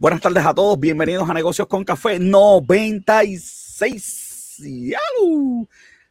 [0.00, 4.62] Buenas tardes a todos, bienvenidos a Negocios con Café 96.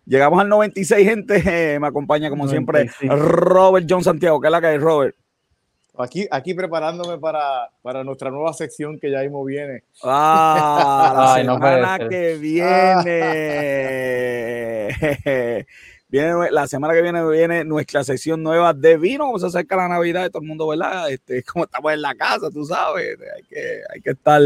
[0.05, 1.41] Llegamos al 96, gente.
[1.45, 4.41] Eh, me acompaña como siempre Robert John Santiago.
[4.41, 5.15] ¿Qué es la que hay, Robert?
[5.97, 9.85] Aquí, aquí preparándome para, para nuestra nueva sección que ya mismo viene.
[10.03, 13.23] Ah, la semana que viene.
[16.09, 19.89] Viene, la semana que viene viene nuestra sección nueva de vino, como se acerca la
[19.89, 21.11] Navidad de todo el mundo, ¿verdad?
[21.11, 24.41] Este, como estamos en la casa, tú sabes, hay que, hay que estar.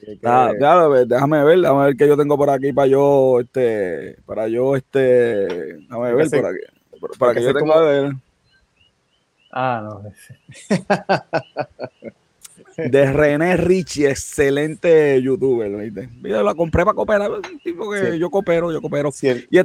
[0.00, 4.98] déjame ver, déjame ver qué yo tengo por aquí para yo, este, para yo, este,
[4.98, 6.58] déjame ver por aquí,
[7.18, 8.12] para, que yo tenga ver.
[9.52, 10.02] Ah, no.
[12.90, 16.10] de René Richie, excelente youtuber, ¿viste?
[16.22, 17.30] Yo la compré para cooperar,
[17.62, 19.10] tipo que yo coopero, yo coopero.
[19.50, 19.58] Y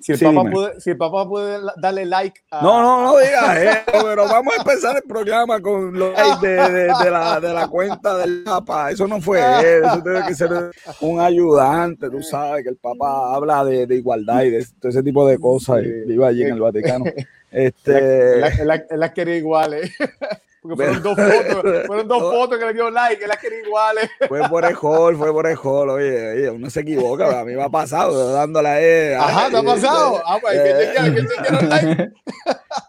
[0.00, 2.62] si el, papá puede, si el, papá puede, darle like a...
[2.62, 6.54] No, no, no digas eso, pero vamos a empezar el programa con los likes de,
[6.54, 8.90] de, la, de, la, cuenta del Papa.
[8.90, 10.50] Eso no fue él, eso tiene que ser
[11.00, 15.26] un ayudante, tú sabes, que el Papa habla de, igualdad y de todo ese tipo
[15.26, 15.82] de cosas.
[15.84, 17.04] Y vive allí en el Vaticano.
[17.52, 18.62] Este...
[18.62, 19.90] Él las quería iguales.
[20.62, 24.10] Porque fueron dos fotos, fueron dos fotos que le dio like, él las quería iguales.
[24.28, 27.54] Fue por el hall, fue por el hall, oye, oye, uno se equivoca, a mí
[27.54, 29.14] me ha pasado, dándole a él.
[29.14, 30.22] Ajá, te ha pasado.
[30.26, 32.12] Ah, pues, ¿qué te quiero like?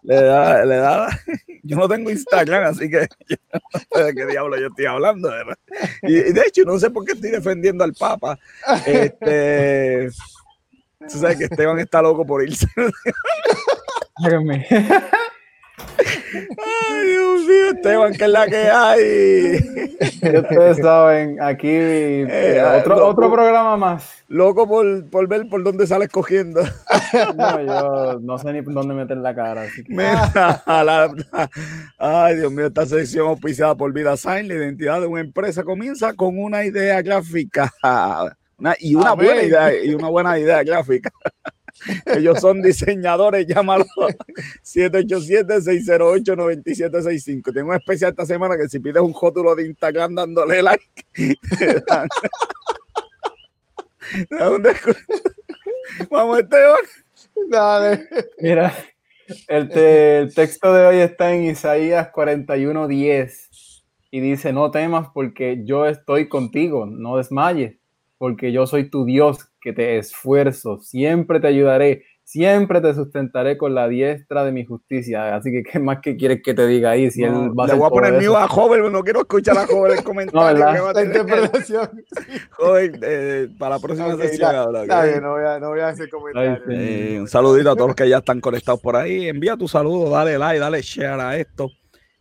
[0.03, 1.19] Le da, le da,
[1.63, 5.29] yo no tengo Instagram, así que yo no sé de qué diablo yo estoy hablando.
[5.29, 5.57] ¿verdad?
[6.03, 8.37] Y, y, de hecho, no sé por qué estoy defendiendo al Papa.
[8.85, 10.09] Este,
[10.99, 12.67] tú sabes que Esteban está loco por irse.
[16.33, 19.55] Ay, Dios mío, Esteban, que es la que hay.
[20.39, 24.23] Ustedes saben, aquí eh, otro, otro programa más.
[24.27, 26.61] Loco por, por, ver por dónde sales cogiendo.
[27.35, 29.63] No, yo no sé ni dónde meter la cara.
[31.97, 36.13] ay, Dios mío, esta sección auspiciada por Vida Sign, la identidad de una empresa comienza
[36.13, 37.71] con una idea gráfica.
[38.79, 41.11] y una buena idea, y una buena idea gráfica.
[42.05, 43.85] Ellos son diseñadores, llámalo
[44.63, 47.53] 787-608-9765.
[47.53, 50.85] Tengo un especial esta semana que si pides un rótulo de Instagram dándole like,
[56.09, 56.79] Vamos, Esteban.
[57.49, 58.07] Dale.
[58.39, 58.73] Mira,
[59.47, 65.87] el, el texto de hoy está en Isaías 41:10 y dice: No temas porque yo
[65.87, 67.77] estoy contigo, no desmayes,
[68.17, 73.75] porque yo soy tu Dios que te esfuerzo, siempre te ayudaré, siempre te sustentaré con
[73.75, 75.35] la diestra de mi justicia.
[75.35, 77.11] Así que, ¿qué más que quieres que te diga ahí?
[77.11, 79.97] Si él va le voy a poner mío a joven, no quiero escuchar a joven
[79.97, 80.65] el comentario.
[80.65, 81.07] no, que va a tener.
[81.09, 82.03] interpretación.
[82.51, 84.51] Joven, eh, para la próxima sesión.
[85.21, 86.61] no, voy a, no voy a hacer comentarios.
[86.69, 89.27] Eh, un saludito a todos los que ya están conectados por ahí.
[89.27, 91.69] Envía tu saludo, dale like, dale share a esto.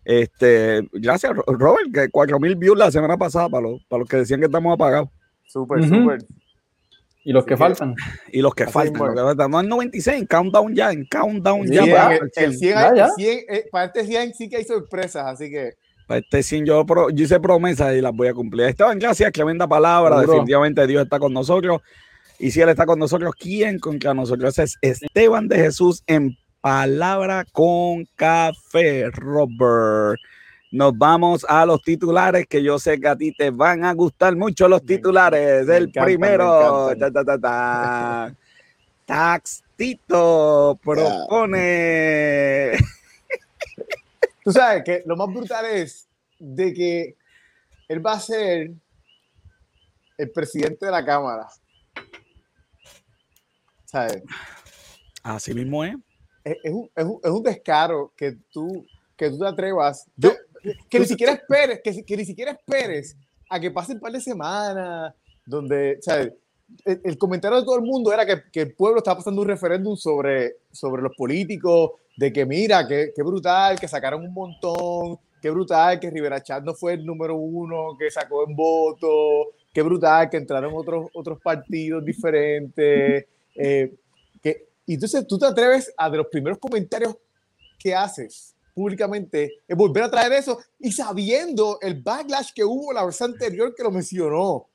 [0.04, 4.40] Este, gracias, Robert, que 4000 views la semana pasada para los, para los que decían
[4.40, 5.08] que estamos apagados.
[5.46, 6.18] Súper, súper.
[7.24, 7.94] Y los que faltan.
[8.32, 9.50] Y los que faltan.
[9.50, 11.84] No en 96, en Countdown ya, en Countdown ya.
[11.86, 12.16] para,
[13.84, 15.74] este 100 sí que hay sorpresas, así que.
[16.06, 18.66] Para este 100 yo, yo hice promesas y las voy a cumplir.
[18.68, 20.20] Esteban, gracias, tremenda palabra.
[20.20, 21.82] Definitivamente Dios está con nosotros.
[22.38, 24.58] Y si Él está con nosotros, ¿quién contra nosotros?
[24.58, 30.18] Es Esteban de Jesús en palabra con café, Robert.
[30.72, 34.36] Nos vamos a los titulares que yo sé que a ti te van a gustar
[34.36, 35.68] mucho los titulares.
[35.68, 36.90] El primero,
[39.04, 42.72] Taxtito propone.
[44.44, 46.06] Tú sabes que lo más brutal es
[46.38, 47.16] de que
[47.88, 48.70] él va a ser
[50.16, 51.48] el presidente de la Cámara.
[53.86, 54.22] ¿Sabes?
[55.24, 55.96] Así mismo es.
[56.44, 60.08] Es, un, es, un, es un, descaro que tú, que tú te atrevas.
[60.16, 60.30] Yo,
[60.88, 63.16] que ni siquiera esperes, que, que, ni siquiera esperes
[63.48, 66.32] a que pasen un par de semanas, donde, ¿sabes?
[66.84, 69.96] El, comentario de todo el mundo era que, que, el pueblo estaba pasando un referéndum
[69.96, 75.98] sobre, sobre los políticos, de que mira, qué brutal, que sacaron un montón, qué brutal
[75.98, 80.36] que Rivera Chat no fue el número uno que sacó en voto, qué brutal que
[80.36, 83.26] entraron otros, otros partidos diferentes.
[83.54, 83.94] Eh,
[84.42, 87.16] que, y entonces tú te atreves a de los primeros comentarios
[87.78, 93.04] que haces públicamente es volver a traer eso y sabiendo el backlash que hubo la
[93.04, 94.68] vez anterior que lo mencionó.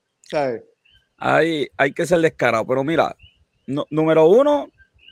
[1.18, 3.16] Hay, hay que ser descarado, pero mira,
[3.90, 4.70] número uno,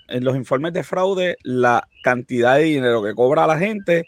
[0.07, 4.05] en los informes de fraude, la cantidad de dinero que cobra la gente,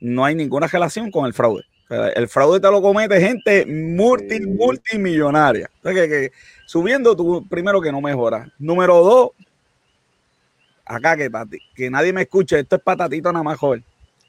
[0.00, 1.64] no hay ninguna relación con el fraude.
[1.88, 5.70] el fraude te lo comete gente multi, multimillonaria.
[5.82, 6.32] que,
[6.66, 8.52] subiendo tú, primero que no mejora.
[8.58, 9.30] Número dos,
[10.84, 11.30] acá que,
[11.74, 13.84] que nadie me escuche, esto es patatito nada más joven.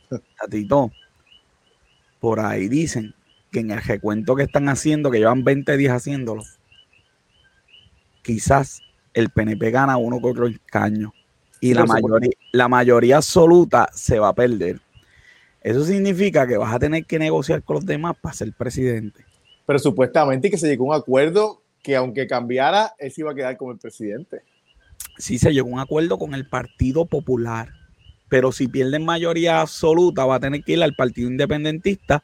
[0.09, 0.91] Tatito,
[2.19, 3.13] por ahí dicen
[3.51, 6.43] que en el recuento que están haciendo, que llevan 20 días haciéndolo,
[8.21, 8.81] quizás
[9.13, 11.13] el PNP gana uno con otro escaño
[11.59, 14.79] y la mayoría, la mayoría absoluta se va a perder.
[15.61, 19.25] Eso significa que vas a tener que negociar con los demás para ser presidente.
[19.65, 23.35] Pero supuestamente que se llegó a un acuerdo que aunque cambiara, él se iba a
[23.35, 24.41] quedar como el presidente.
[25.17, 27.69] Sí, se llegó a un acuerdo con el Partido Popular,
[28.29, 32.23] pero si pierden mayoría absoluta va a tener que ir al Partido Independentista,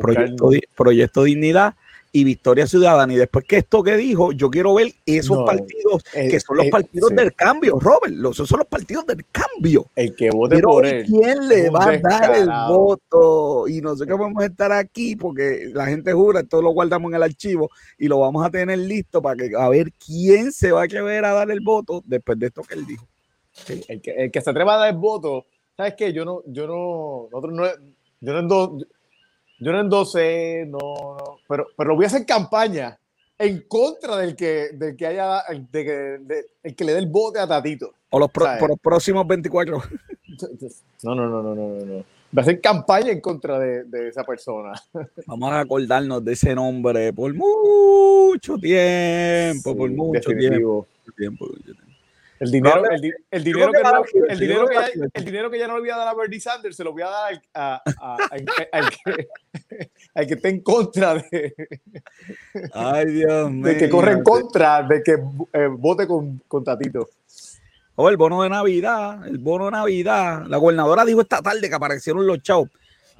[0.00, 1.74] Proyecto, Proyecto Dignidad,
[2.12, 3.12] y Victoria Ciudadana.
[3.12, 6.66] Y después que esto que dijo, yo quiero ver esos partidos eh, que son los
[6.66, 8.14] eh, partidos del cambio, Robert.
[8.14, 9.86] Los, esos son los partidos del cambio.
[9.96, 11.06] El que vote por él.
[11.06, 13.66] ¿Quién le va a dar el voto?
[13.66, 17.16] Y no sé qué podemos estar aquí porque la gente jura, esto lo guardamos en
[17.16, 20.82] el archivo y lo vamos a tener listo para que a ver quién se va
[20.82, 23.06] a querer a dar el voto después de esto que él dijo.
[23.88, 25.46] El, que, el que se atreva a dar el voto,
[25.76, 26.12] ¿sabes qué?
[26.12, 27.66] Yo no, yo no, nosotros no,
[28.20, 28.78] yo no,
[29.58, 32.98] yo no endosé, no, no pero, pero voy a hacer campaña
[33.38, 37.46] en contra del que, del que haya, de, el que le dé el bote a
[37.46, 37.92] Tatito.
[38.10, 39.82] O los, por los próximos 24.
[41.02, 42.04] No, no, no, no, no, no.
[42.30, 44.72] Voy a hacer campaña en contra de, de esa persona.
[45.26, 50.86] Vamos a acordarnos de ese nombre por mucho tiempo, por mucho tiempo.
[51.16, 51.46] tiempo.
[52.42, 53.00] El dinero, el,
[53.44, 55.96] dinero, que, no, el, dinero que ya, el dinero que ya no le voy a
[55.96, 57.82] dar a Bernie Sanders se lo voy a dar a,
[58.32, 58.44] al,
[58.90, 59.28] que,
[60.14, 61.54] al que esté en contra de.
[62.74, 63.64] Ay, Dios mío.
[63.64, 65.12] De que corre en contra, de que
[65.52, 67.08] eh, vote con, con Tatito.
[67.94, 70.44] O oh, el bono de Navidad, el bono de Navidad.
[70.48, 72.70] La gobernadora dijo esta tarde que aparecieron los chavos.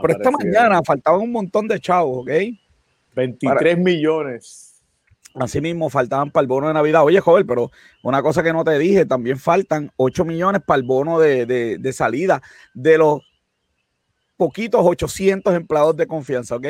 [0.01, 2.31] Pero esta mañana faltaban un montón de chavos, ¿ok?
[3.15, 4.72] 23 millones.
[5.35, 7.05] Así mismo faltaban para el bono de Navidad.
[7.05, 7.71] Oye, joven, pero
[8.03, 12.43] una cosa que no te dije, también faltan 8 millones para el bono de, salida
[12.75, 13.21] de los
[14.37, 16.67] poquitos 800 empleados de confianza, ¿ok?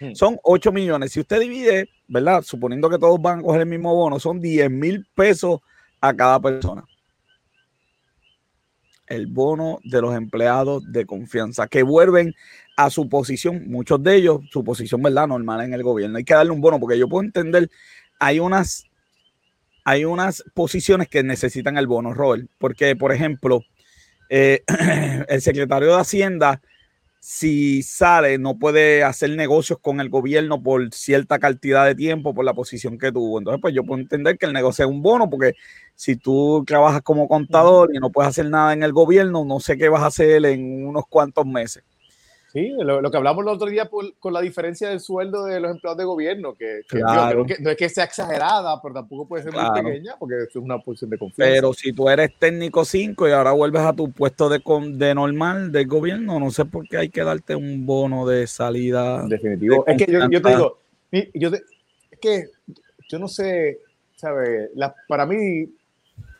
[0.00, 0.14] Hmm.
[0.14, 1.12] Son 8 millones.
[1.12, 2.42] Si usted divide, ¿verdad?
[2.42, 5.60] Suponiendo que todos van a coger el mismo bono, son 10 mil pesos
[6.00, 6.84] a cada persona.
[9.06, 12.34] El bono de los empleados de confianza que vuelven
[12.78, 15.26] a su posición, muchos de ellos, su posición, ¿verdad?
[15.26, 16.16] Normal en el gobierno.
[16.16, 17.68] Hay que darle un bono porque yo puedo entender,
[18.20, 18.84] hay unas,
[19.84, 23.62] hay unas posiciones que necesitan el bono, Robert, porque, por ejemplo,
[24.30, 24.62] eh,
[25.28, 26.62] el secretario de Hacienda,
[27.18, 32.44] si sale, no puede hacer negocios con el gobierno por cierta cantidad de tiempo, por
[32.44, 33.40] la posición que tuvo.
[33.40, 35.54] Entonces, pues yo puedo entender que el negocio es un bono, porque
[35.96, 39.76] si tú trabajas como contador y no puedes hacer nada en el gobierno, no sé
[39.76, 41.82] qué vas a hacer en unos cuantos meses.
[42.52, 45.98] Sí, lo, que hablamos el otro día con la diferencia del sueldo de los empleados
[45.98, 46.80] de gobierno, que,
[47.60, 51.10] no es que sea exagerada, pero tampoco puede ser muy pequeña, porque es una posición
[51.10, 51.52] de confianza.
[51.54, 54.62] Pero si tú eres técnico 5 y ahora vuelves a tu puesto de,
[54.92, 59.26] de normal del gobierno, no sé por qué hay que darte un bono de salida.
[59.28, 59.84] Definitivo.
[59.86, 60.78] es que yo, te digo,
[61.34, 62.44] yo es que
[63.10, 63.80] yo no sé,
[64.16, 64.70] ¿sabes?
[65.06, 65.68] para mí,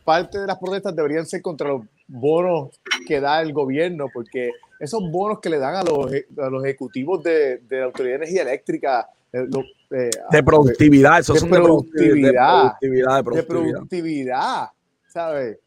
[0.05, 5.01] parte de las protestas deberían ser contra los bonos que da el gobierno, porque esos
[5.11, 8.43] bonos que le dan a los, a los ejecutivos de, de la Autoridad de Energía
[8.43, 9.47] Eléctrica, eh,
[9.91, 14.69] eh, de productividad, eso de, son productividad, de, productividad, de productividad,
[15.07, 15.59] ¿sabes?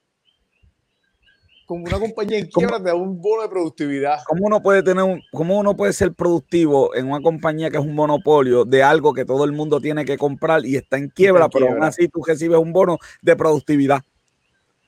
[1.67, 4.19] Como una compañía en quiebra te da un bono de productividad.
[4.27, 7.83] ¿Cómo uno puede tener un, cómo uno puede ser productivo en una compañía que es
[7.83, 11.47] un monopolio de algo que todo el mundo tiene que comprar y está en quiebra,
[11.49, 14.01] pero aún así tú recibes un bono de productividad?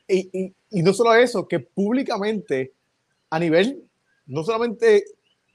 [0.07, 2.73] Y, y, y no solo eso, que públicamente
[3.29, 3.83] a nivel
[4.27, 5.05] no solamente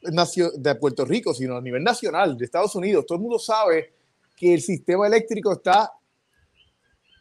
[0.00, 3.92] de Puerto Rico, sino a nivel nacional, de Estados Unidos, todo el mundo sabe
[4.37, 5.92] que el sistema eléctrico está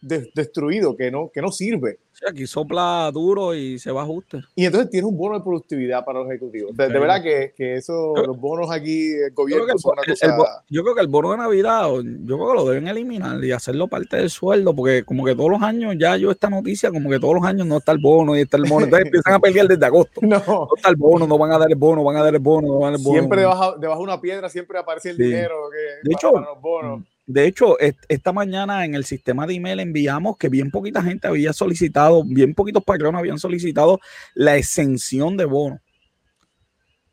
[0.02, 2.00] destruido, que no, que no sirve.
[2.28, 4.42] Aquí sopla duro y se va ajuste.
[4.56, 6.76] Y entonces tiene un bono de productividad para los ejecutivos.
[6.76, 10.32] De, verdad que, que eso, los bonos aquí, el gobierno yo creo que el,
[10.70, 13.88] yo creo que el bono de Navidad, yo creo que lo deben eliminar y hacerlo
[13.88, 17.20] parte del sueldo, porque como que todos los años, ya yo esta noticia, como que
[17.20, 18.86] todos los años no está el bono y está el bono.
[18.86, 20.22] Entonces empiezan a pelear desde agosto.
[20.22, 20.42] No.
[20.48, 22.68] no está el bono, no van a dar el bono, van a dar el bono,
[22.68, 23.20] no van a dar el bono.
[23.20, 27.04] Siempre debajo, debajo de una piedra siempre aparece el dinero que, de hecho, los bonos.
[27.28, 31.52] De hecho, esta mañana en el sistema de email enviamos que bien poquita gente había
[31.52, 34.00] solicitado, bien poquitos patrones habían solicitado
[34.34, 35.82] la exención de bono.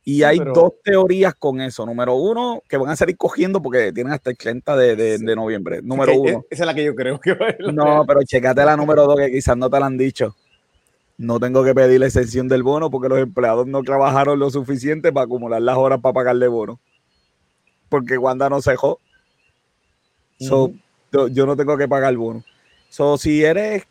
[0.04, 1.84] Y hay dos teorías con eso.
[1.84, 5.80] Número uno, que van a salir cogiendo porque tienen hasta el 30 de, noviembre.
[5.82, 6.44] Número uno.
[6.48, 9.16] Esa es la que yo creo que va a No, pero checate la número dos
[9.16, 10.36] que quizás no te la han dicho.
[11.16, 15.12] No tengo que pedir la exención del bono porque los empleados no trabajaron lo suficiente
[15.12, 16.80] para acumular las horas para pagarle bono.
[17.88, 18.60] Porque Wanda no
[20.38, 20.72] dejó
[21.30, 22.44] yo no tengo que pagar el bono.
[22.88, 23.84] So, si eres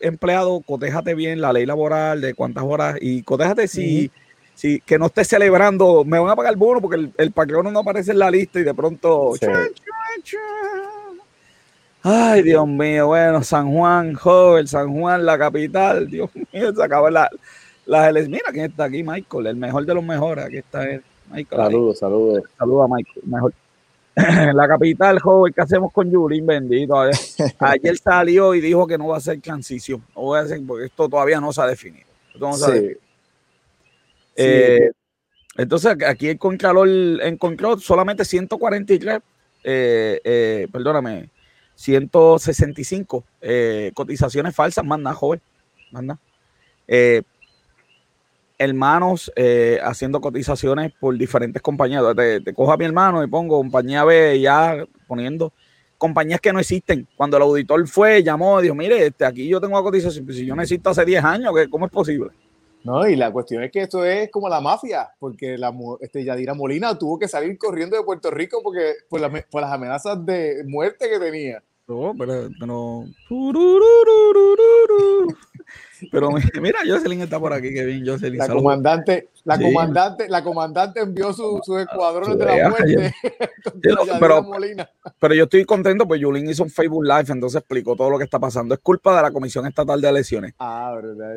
[0.00, 4.10] empleado, cotéjate bien la ley laboral de cuántas horas y cotéjate si,
[4.54, 7.32] si, que no esté celebrando, me van a pagar el bono porque el, el
[7.72, 9.32] no aparece en la lista y de pronto.
[12.02, 17.10] Ay, Dios mío, bueno, San Juan, joven, San Juan, la capital, Dios mío, se acaba
[17.10, 17.28] la,
[17.84, 21.02] las Mira quién está aquí, Michael, el mejor de los mejores, aquí está él.
[21.30, 22.42] Michael, saludos, saludos.
[22.58, 23.52] Saludos a Michael, mejor.
[24.54, 26.46] la capital, joven, ¿qué hacemos con Yulín?
[26.46, 26.94] Bendito.
[27.58, 30.86] Ayer salió y dijo que no va a ser transición, no voy a hacer, porque
[30.86, 32.06] esto todavía no se ha definido.
[34.36, 34.90] Eh,
[35.56, 36.88] entonces, aquí el Contralor
[37.22, 39.20] encontró solamente 143,
[39.62, 41.28] eh, eh, perdóname,
[41.74, 45.40] 165 eh, cotizaciones falsas, más nada, joven,
[45.90, 46.20] más nada.
[48.60, 52.04] Hermanos eh, haciendo cotizaciones por diferentes compañías.
[52.14, 55.54] Te, cojo a mi hermano y pongo compañía B ya poniendo
[55.96, 57.08] compañías que no existen.
[57.16, 60.44] Cuando el auditor fue, llamó, dijo, mire, este, aquí yo tengo una cotización, pues si
[60.44, 62.32] yo necesito hace 10 años, ¿cómo es posible?
[62.84, 66.52] No, y la cuestión es que esto es como la mafia, porque la, este, Yadira
[66.52, 71.08] Molina tuvo que salir corriendo de Puerto Rico porque por, por las amenazas de muerte
[71.08, 71.62] que tenía.
[71.88, 73.04] No, pero, pero,
[76.10, 76.30] pero
[76.60, 78.06] mira, Jocelyn está por aquí, Kevin.
[78.06, 83.14] Jocelyn, la comandante, la comandante, la comandante envió sus su escuadrones de la muerte.
[84.20, 84.46] pero,
[85.18, 88.24] pero, yo estoy contento, pues Julín hizo un Facebook Live, entonces explicó todo lo que
[88.24, 88.74] está pasando.
[88.74, 90.54] Es culpa de la Comisión Estatal de Elecciones.
[90.58, 91.36] Ah, verdad.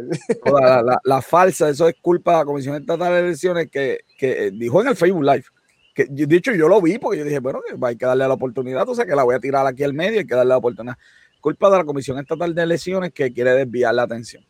[0.84, 4.82] La, la, falsa, eso es culpa de la Comisión Estatal de Elecciones que, que dijo
[4.82, 5.46] en el Facebook Live
[5.93, 8.88] que de hecho yo lo vi porque yo dije, bueno, hay que darle la oportunidad,
[8.89, 10.98] o sea que la voy a tirar aquí al medio, hay que darle la oportunidad.
[11.39, 14.43] Culpa de la Comisión Estatal de Elecciones que quiere desviar la atención.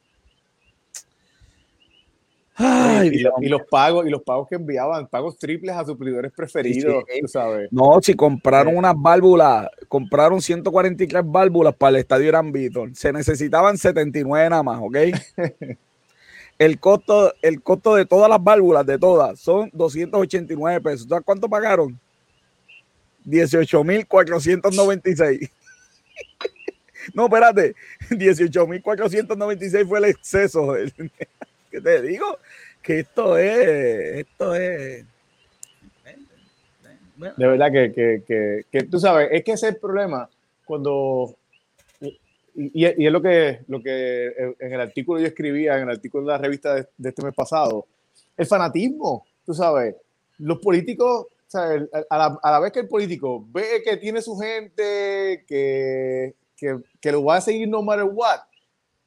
[2.59, 7.67] Y, los pagos y los pagos que enviaban, pagos triples a suplidores preferidos, sabes.
[7.71, 13.77] No, si compraron unas válvulas, compraron 143 válvulas para el estadio Irán Víctor, se necesitaban
[13.77, 14.97] 79 nada más, ¿ok?
[16.59, 21.07] El costo, el costo de todas las válvulas, de todas, son 289 pesos.
[21.09, 21.99] ¿Sabes cuánto pagaron?
[23.25, 25.49] 18.496.
[27.15, 27.73] no, espérate.
[28.11, 30.75] 18.496 fue el exceso.
[31.73, 32.37] ¿Qué te digo?
[32.83, 35.05] Que esto es, esto es...
[37.17, 40.29] De verdad que, que, que, que tú sabes, es que ese es el problema
[40.65, 41.35] cuando
[42.55, 46.31] y, es lo que, lo que en el artículo yo escribía, en el artículo de
[46.33, 47.87] la revista de, este mes pasado,
[48.37, 49.95] el fanatismo, tú sabes,
[50.37, 56.79] los políticos, a, la, vez que el político ve que tiene su gente, que, que,
[57.01, 58.41] que, lo va a seguir no matter what,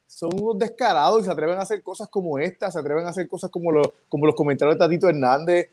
[0.07, 3.27] son unos descarados y se atreven a hacer cosas como esta, se atreven a hacer
[3.27, 5.69] cosas como, lo, como los comentarios de Tatito Hernández.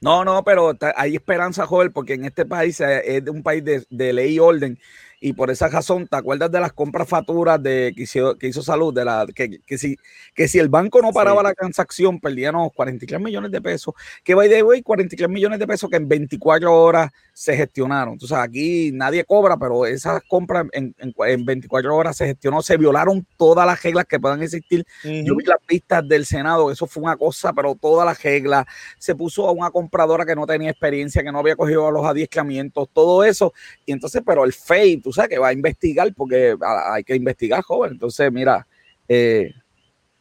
[0.00, 4.12] No, no, pero hay esperanza, joven, porque en este país es un país de, de
[4.12, 4.78] ley y orden
[5.20, 8.62] y por esa razón, ¿te acuerdas de las compras facturas de, que, hizo, que hizo
[8.62, 8.94] Salud?
[8.94, 9.96] De la, que, que, si,
[10.34, 13.94] que si el banco no paraba la transacción, perdíamos 43 millones de pesos.
[14.22, 18.14] Que by the way, 43 millones de pesos que en 24 horas se gestionaron.
[18.14, 23.24] Entonces aquí nadie cobra, pero esas compras en, en, 24 horas se gestionó, se violaron
[23.36, 24.84] todas las reglas que puedan existir.
[25.04, 28.66] Yo vi las pistas del Senado, eso fue una cosa, pero todas las reglas.
[28.98, 32.88] Se puso a una compradora que no tenía experiencia, que no había cogido los adiestramientos,
[32.92, 33.52] todo eso.
[33.86, 37.62] Y entonces, pero el FEI, tú sabes que va a investigar porque hay que investigar,
[37.62, 37.92] joven.
[37.92, 38.66] Entonces, mira,
[39.08, 39.52] eh,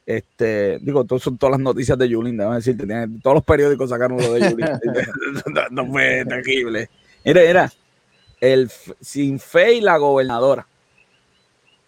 [0.05, 2.86] este, digo, todas son todas las noticias de Yulín, déjame decirte,
[3.24, 4.67] todos los periódicos sacaron lo de Yulín.
[5.71, 6.89] no, fue terrible.
[7.27, 7.74] Mira, mira,
[8.41, 10.67] el sin fe y la gobernadora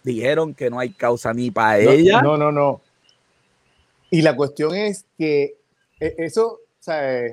[0.02, 2.22] dijeron que no hay causa ni para ella.
[2.22, 2.80] No, no, no.
[4.10, 5.56] Y la cuestión es que
[5.98, 7.26] e, eso, o sea,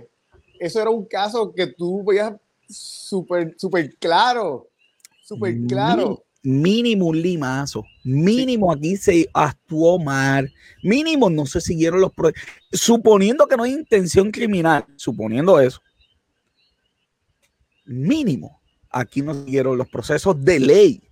[0.59, 2.33] eso era un caso que tú veías
[2.67, 4.67] súper, súper claro
[5.27, 6.23] súper claro.
[6.43, 10.49] Mínimo un limazo, mínimo aquí se actuó mal,
[10.81, 12.11] mínimo no se siguieron los
[12.71, 15.81] suponiendo que no hay intención criminal, suponiendo eso,
[17.87, 21.03] mínimo aquí no siguieron los procesos de ley.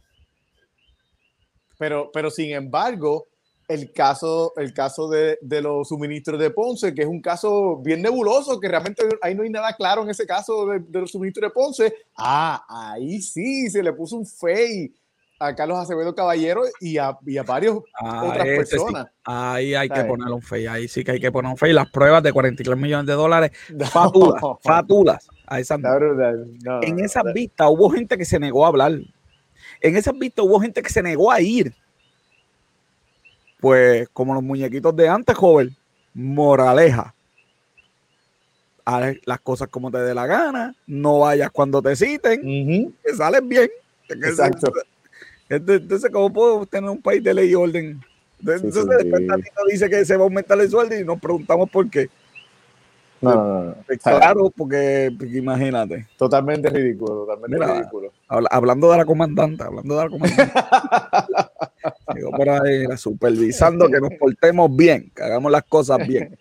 [1.78, 3.28] Pero, pero sin embargo,
[3.68, 8.02] el caso, el caso de, de, los suministros de Ponce, que es un caso bien
[8.02, 11.54] nebuloso, que realmente ahí no hay nada claro en ese caso de, los suministros de
[11.54, 11.96] Ponce.
[12.18, 14.94] Ah, ahí sí se le puso un fey
[15.38, 19.08] a Carlos Acevedo Caballero y a, y a varios ah, otras personas.
[19.26, 21.74] Ahí hay que poner un fey, ahí sí que hay que poner un fey.
[21.74, 23.52] Las pruebas de 43 millones de dólares,
[23.92, 25.28] fatulas, fatulas.
[25.48, 25.60] A
[26.82, 28.94] en esas vistas hubo gente que se negó a hablar.
[29.82, 31.74] En esas vistas hubo gente que se negó a ir
[33.66, 35.76] pues como los muñequitos de antes, joven,
[36.14, 37.16] moraleja.
[38.86, 43.42] Haz las cosas como te dé la gana, no vayas cuando te citen, que sales
[43.48, 43.68] bien.
[44.08, 44.72] Exacto.
[45.50, 48.00] Entonces, ¿cómo puedo tener un país de ley y orden
[48.40, 51.90] Entonces, después Tatito dice que se va a aumentar el sueldo y nos preguntamos por
[51.90, 52.08] qué.
[53.22, 53.76] No, no, no.
[53.88, 56.08] Pues, claro, porque, imagínate.
[56.18, 58.12] Totalmente ridículo, totalmente ridículo.
[58.28, 60.54] hablando de la comandante, hablando de la comandante.
[62.16, 66.38] Digo por ahí, supervisando que nos portemos bien, que hagamos las cosas bien.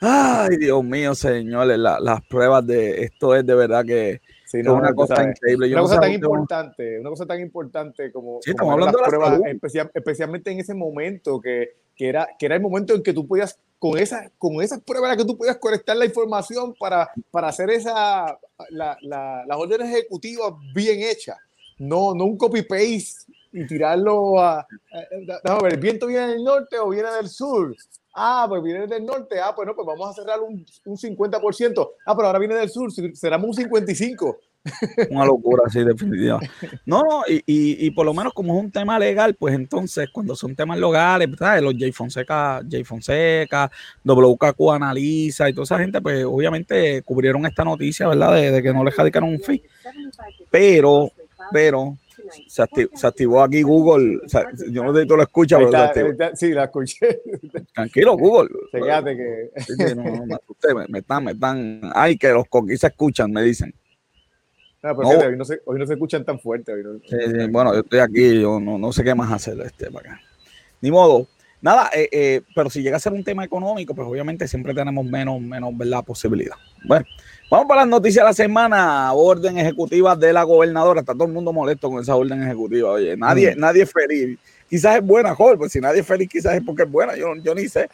[0.00, 4.20] Ay, Dios mío, señores, las pruebas de esto es de verdad que
[4.52, 5.70] es una cosa increíble.
[5.72, 9.90] una cosa tan importante, una cosa tan importante como, sí, estamos hablando de las pruebas,
[9.94, 13.58] especialmente en ese momento que, que, era, que era el momento en que tú podías,
[13.78, 18.38] con, esa, con esas pruebas que tú podías conectar la información para, para hacer esa,
[18.70, 21.36] la, la, las órdenes ejecutivas bien hechas,
[21.78, 24.66] no, no un copy-paste y tirarlo a,
[25.44, 27.74] a, ver, ¿el viento viene del norte o viene del sur?
[28.14, 29.40] Ah, pues viene del norte.
[29.40, 31.90] Ah, pues no, pues vamos a cerrar un, un 50%.
[32.04, 32.90] Ah, pero ahora viene del sur.
[32.90, 34.36] Será un 55%.
[35.10, 36.40] Una locura, sí, definitiva.
[36.86, 40.08] No, no, y, y, y, por lo menos como es un tema legal, pues entonces
[40.12, 41.62] cuando son temas legales, ¿sabes?
[41.62, 43.70] los J Fonseca, J Fonseca,
[44.04, 48.34] WKQ analiza y toda esa gente, pues obviamente cubrieron esta noticia, ¿verdad?
[48.34, 49.62] De, de que no le radicaron un fee.
[50.50, 51.10] Pero,
[51.52, 51.96] pero,
[52.48, 52.62] se,
[53.06, 54.20] activó, aquí Google.
[54.70, 55.60] yo no sé si tú lo escuchas,
[55.94, 57.20] pero Sí, la escuché.
[57.74, 58.50] Tranquilo, Google.
[58.72, 59.50] Fíjate que.
[60.88, 61.80] me, están, me están.
[61.94, 63.74] Ay, que los coquis se escuchan, me dicen.
[64.82, 66.72] Ah, hoy, no se, hoy no se escuchan tan fuerte.
[67.50, 70.20] bueno, yo estoy aquí, yo no, no sé qué más hacer este para acá.
[70.80, 71.26] Ni modo.
[71.60, 75.04] Nada, eh, eh, pero si llega a ser un tema económico, pues obviamente siempre tenemos
[75.04, 76.04] menos, menos ¿verdad?
[76.04, 76.54] posibilidad.
[76.86, 77.04] Bueno,
[77.50, 79.12] Vamos para las noticias de la semana.
[79.14, 81.00] Orden ejecutiva de la gobernadora.
[81.00, 82.90] Está todo el mundo molesto con esa orden ejecutiva.
[82.90, 83.58] Oye, nadie, mm.
[83.58, 84.38] nadie es feliz.
[84.68, 87.16] Quizás es buena, Jorge, pues si nadie es feliz, quizás es porque es buena.
[87.16, 87.88] Yo, yo ni sé.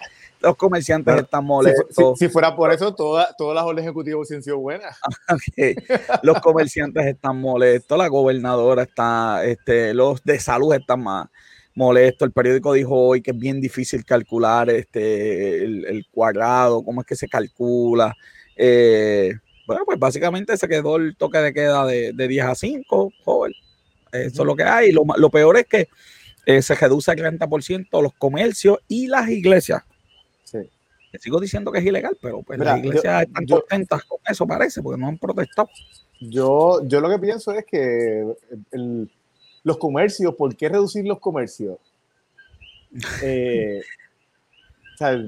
[0.45, 2.19] Los comerciantes están molestos.
[2.19, 4.97] Si, fuera por eso, todas las órdenes ejecutivas hubiesen sido buenas.
[6.23, 11.29] Los comerciantes están molestos, la gobernadora está, este, los de salud están más
[11.75, 12.27] molestos.
[12.27, 17.07] El periódico dijo hoy que es bien difícil calcular este, el, el cuadrado, cómo es
[17.07, 18.15] que se calcula.
[18.57, 19.35] Eh,
[19.67, 23.53] bueno, pues básicamente se quedó el toque de queda de, de 10 a 5, joven.
[24.13, 24.93] Eso es lo que hay.
[24.93, 25.89] Lo, lo peor es que
[26.47, 29.83] eh, se reduce al 30% los comercios y las iglesias.
[31.19, 35.01] Sigo diciendo que es ilegal, pero pues las iglesias están contentas con eso, parece, porque
[35.01, 35.69] no han protestado.
[36.21, 38.25] Yo, yo lo que pienso es que
[39.63, 41.79] los comercios, ¿por qué reducir los comercios?
[43.25, 43.81] Eh,
[44.95, 45.21] o sea,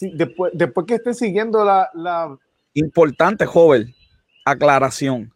[0.00, 2.36] después, después que estén siguiendo la, la
[2.74, 3.94] Importante, joven,
[4.44, 5.32] aclaración.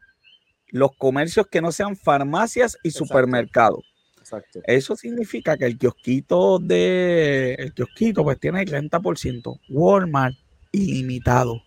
[0.68, 3.84] Los comercios que no sean farmacias y supermercados.
[4.26, 4.60] Exacto.
[4.64, 9.60] Eso significa que el kiosquito de el kiosquito pues tiene el 30%.
[9.68, 10.34] Walmart
[10.72, 11.62] ilimitado.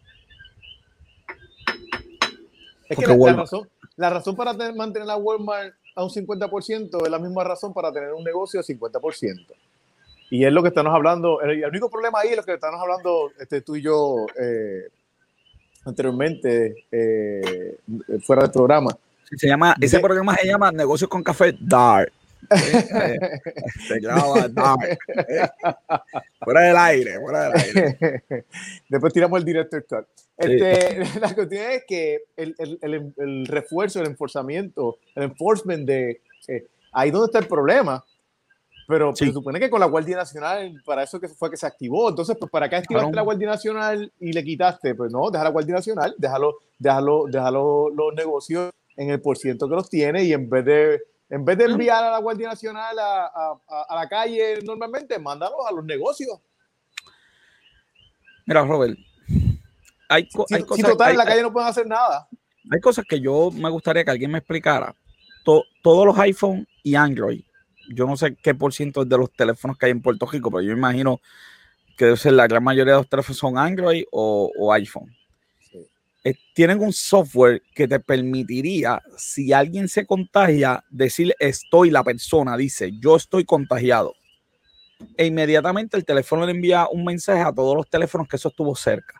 [2.89, 7.19] Es que la, razón, la razón para mantener la Walmart a un 50% es la
[7.19, 9.45] misma razón para tener un negocio a 50%.
[10.31, 11.39] Y es lo que estamos hablando.
[11.41, 14.89] El, único problema ahí es lo que estamos hablando este, tú y yo eh,
[15.85, 17.77] anteriormente eh,
[18.21, 18.91] fuera del programa.
[19.37, 22.11] Se llama, ese programa se llama Negocios con Café Dark.
[24.51, 24.97] Dark.
[26.43, 28.45] fuera del aire, fuera del aire.
[28.89, 30.07] Después tiramos el director
[30.37, 36.67] Este, La cuestión es que el, el, el, refuerzo, el enforzamiento, el enforcement de eh,
[36.91, 38.03] ahí donde está el problema.
[38.87, 42.09] Pero se supone que con la Guardia Nacional, para eso que fue que se activó.
[42.09, 44.95] Entonces, pues, ¿para qué activaste la Guardia Nacional y le quitaste?
[44.95, 49.75] Pues no, deja la Guardia Nacional, déjalo, déjalo, déjalo los negocios en el porciento que
[49.75, 53.25] los tiene y en vez de, en vez de enviar a la Guardia Nacional a,
[53.25, 56.39] a, a la calle normalmente, mándalos a los negocios.
[58.45, 58.97] Mira, Robert,
[60.09, 60.77] hay, si, hay cosas...
[60.77, 62.27] Si total, en la calle no pueden hacer nada.
[62.71, 64.95] Hay cosas que yo me gustaría que alguien me explicara.
[65.43, 67.43] todos los iPhone y Android
[67.89, 70.61] yo no sé qué por ciento de los teléfonos que hay en Puerto Rico, pero
[70.61, 71.19] yo imagino
[71.97, 75.13] que debe ser la gran mayoría de los teléfonos son Android o, iPhone.
[76.29, 82.55] Eh, tienen un software que te permitiría, si alguien se contagia, decir estoy, la persona
[82.55, 84.13] dice yo estoy contagiado.
[85.17, 88.75] E inmediatamente el teléfono le envía un mensaje a todos los teléfonos que eso estuvo
[88.75, 89.18] cerca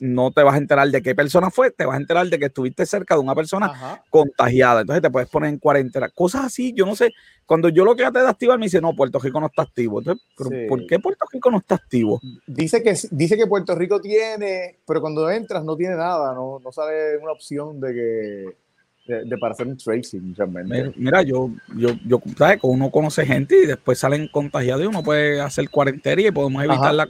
[0.00, 2.46] no te vas a enterar de qué persona fue, te vas a enterar de que
[2.46, 4.82] estuviste cerca de una persona contagiada.
[4.82, 6.08] Entonces te puedes poner en cuarentena.
[6.08, 7.12] Cosas así, yo no sé.
[7.46, 10.00] Cuando yo lo que traté de activar, me dice, no, Puerto Rico no está activo.
[10.00, 10.24] Entonces,
[10.68, 12.20] ¿por qué Puerto Rico no está activo?
[12.46, 16.72] Dice que, dice que Puerto Rico tiene, pero cuando entras no tiene nada, no, no
[16.72, 18.67] sale una opción de que
[19.08, 20.92] de, para hacer un tracing realmente.
[20.96, 22.58] Mira, yo, yo, yo, ¿sabes?
[22.62, 26.94] Uno conoce gente y después salen contagiados y uno puede hacer cuarentena y podemos evitar
[26.94, 27.06] la,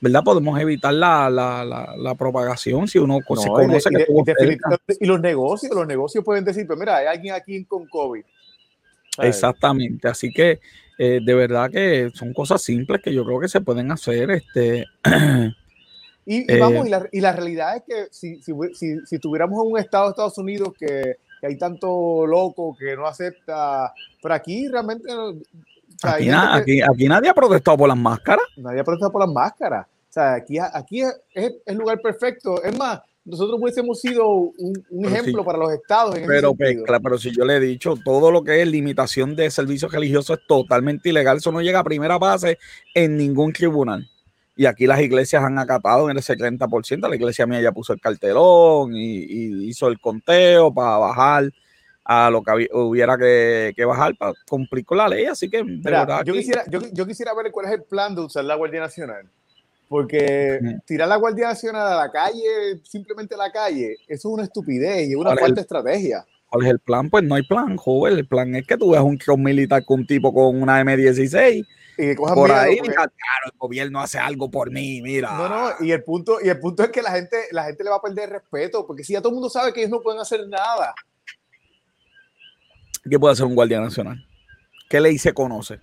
[0.00, 0.22] ¿verdad?
[0.22, 4.06] Podemos evitar la, la, la, propagación si uno se conoce que
[5.00, 8.22] y, los negocios, los negocios pueden decir, pues mira, hay alguien aquí con COVID.
[9.20, 10.60] Exactamente, así que
[10.98, 14.30] eh, de verdad que son cosas simples que yo creo que se pueden hacer.
[14.30, 14.84] Este,
[16.30, 19.78] y, vamos, y la, y la, realidad es que si, si, si, si tuviéramos un
[19.78, 25.10] estado de Estados Unidos que, que, hay tanto loco que no acepta, pero aquí realmente...
[26.02, 28.44] aquí, aquí, aquí, nadie ha protestado por las máscaras.
[28.58, 29.86] Nadie ha protestado por las máscaras.
[29.86, 32.62] O sea, aquí, aquí es, es el lugar perfecto.
[32.62, 36.16] Es más, nosotros hubiésemos sido un, un ejemplo para los estados.
[36.16, 39.36] En pero, pues, claro, pero si yo le he dicho, todo lo que es limitación
[39.36, 41.36] de servicios religiosos es totalmente ilegal.
[41.36, 42.58] Eso no llega a primera base
[42.94, 44.08] en ningún tribunal.
[44.58, 47.08] Y aquí las iglesias han acatado en el 70%.
[47.08, 51.44] La iglesia mía ya puso el cartelón y, hizo el conteo para bajar
[52.04, 55.26] a lo que hubiera que, que bajar para cumplir con la ley.
[55.26, 55.58] Así que,
[56.24, 59.30] yo, quisiera, yo, yo quisiera ver cuál es el plan de usar la Guardia Nacional.
[59.88, 64.42] Porque tirar la Guardia Nacional a la calle, simplemente a la calle, eso es una
[64.42, 66.26] estupidez y una falta estrategia.
[66.50, 67.08] ¿Cuál es el plan?
[67.08, 68.18] Pues no hay plan, joven.
[68.18, 71.64] El plan es que tú veas un militar con un tipo con una M16
[71.98, 73.10] y por ahí, claro,
[73.46, 75.36] el gobierno hace algo por mí, mira.
[75.36, 77.90] No, no, y el punto, y el punto es que la gente, la gente le
[77.90, 80.20] va a perder respeto, porque si ya todo el mundo sabe que ellos no pueden
[80.20, 80.94] hacer nada.
[83.08, 84.24] ¿Qué puede hacer un guardia nacional?
[84.88, 85.80] ¿Qué ley se conoce?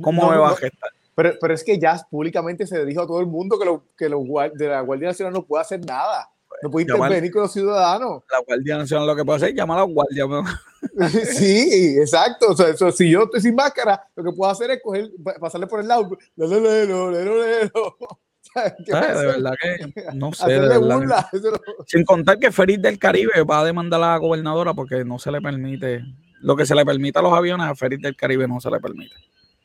[0.00, 0.90] ¿Cómo me va a gestar?
[1.14, 4.06] Pero, pero es que ya públicamente se dijo a todo el mundo que, lo, que
[4.06, 6.30] de la Guardia Nacional no puede hacer nada.
[6.62, 8.22] No puede intervenir con los ciudadanos.
[8.30, 10.24] La Guardia Nacional lo que puede hacer es llamar a la Guardia.
[11.32, 12.48] sí, exacto.
[12.50, 15.66] O sea, eso, si yo estoy sin máscara, lo que puedo hacer es coger, pasarle
[15.66, 16.16] por el lado.
[16.36, 17.96] Lelo, lelo, lelo.
[18.54, 20.52] De verdad que no sé.
[20.52, 21.26] De verdad
[21.86, 25.30] Sin contar que Feliz del Caribe va a demandar a la gobernadora porque no se
[25.30, 26.02] le permite.
[26.40, 28.80] Lo que se le permite a los aviones a Feliz del Caribe no se le
[28.80, 29.14] permite.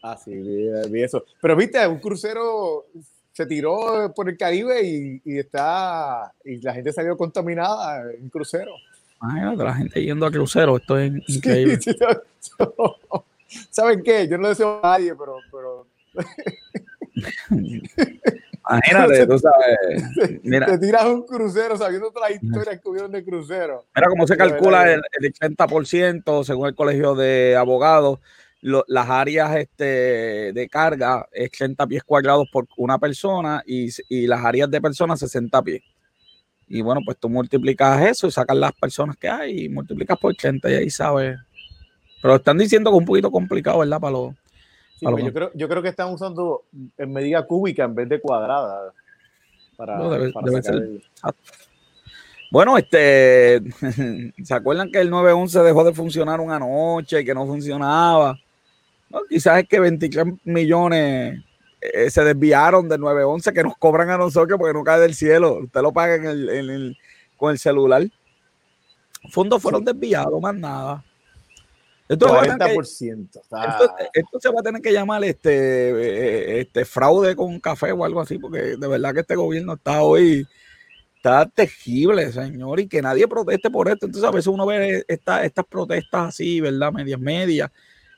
[0.01, 1.23] Ah, sí, vi, eso.
[1.41, 2.87] Pero viste, un crucero
[3.33, 8.71] se tiró por el Caribe y, y, está y la gente salió contaminada en crucero.
[9.21, 11.79] Imagínate, la gente yendo a crucero, esto es increíble.
[13.69, 14.27] ¿Saben qué?
[14.27, 15.87] Yo no deseo a nadie, pero, pero...
[18.69, 20.39] Imagínate, tú sabes.
[20.43, 23.85] Mira, te tiras un crucero sabiendo todas las historias que hubieron de crucero.
[23.95, 28.19] Mira cómo se calcula el, el 80% según el colegio de abogados
[28.63, 33.89] las áreas este, de carga es 30 pies cuadrados por una persona y,
[34.25, 35.81] las áreas de personas 60 pies.
[36.67, 40.31] Y bueno, pues tú multiplicas eso y sacas las personas que hay y multiplicas por
[40.31, 41.37] 80 y ahí sabes.
[42.21, 43.99] Pero están diciendo que es un poquito complicado, ¿verdad?
[43.99, 44.33] Para los,
[45.01, 46.63] pues yo, creo, yo creo que están usando
[46.97, 48.93] en medida cúbica en vez de cuadrada.
[49.75, 49.99] Para,
[52.51, 53.61] Bueno, este,
[54.43, 58.39] ¿se acuerdan que el 911 dejó de funcionar una noche y que no funcionaba?
[59.29, 61.43] Quizás es que 23 millones
[61.81, 65.59] eh, se desviaron del 911 que nos cobran a nosotros porque no cae del cielo.
[65.63, 66.97] Usted lo paga en el,
[67.37, 68.03] con el celular.
[69.31, 71.03] Fondos fueron desviados, más nada.
[72.07, 73.27] Esto, 40%.
[74.13, 78.19] esto, se va a tener que llamar este, eh, este fraude con café o algo
[78.19, 80.45] así, porque de verdad que este gobierno está hoy,
[81.15, 84.05] está tejible, señor, y que nadie proteste por esto.
[84.05, 86.91] Entonces a veces uno ve estas protestas así, ¿verdad?
[86.91, 87.71] Medias, medias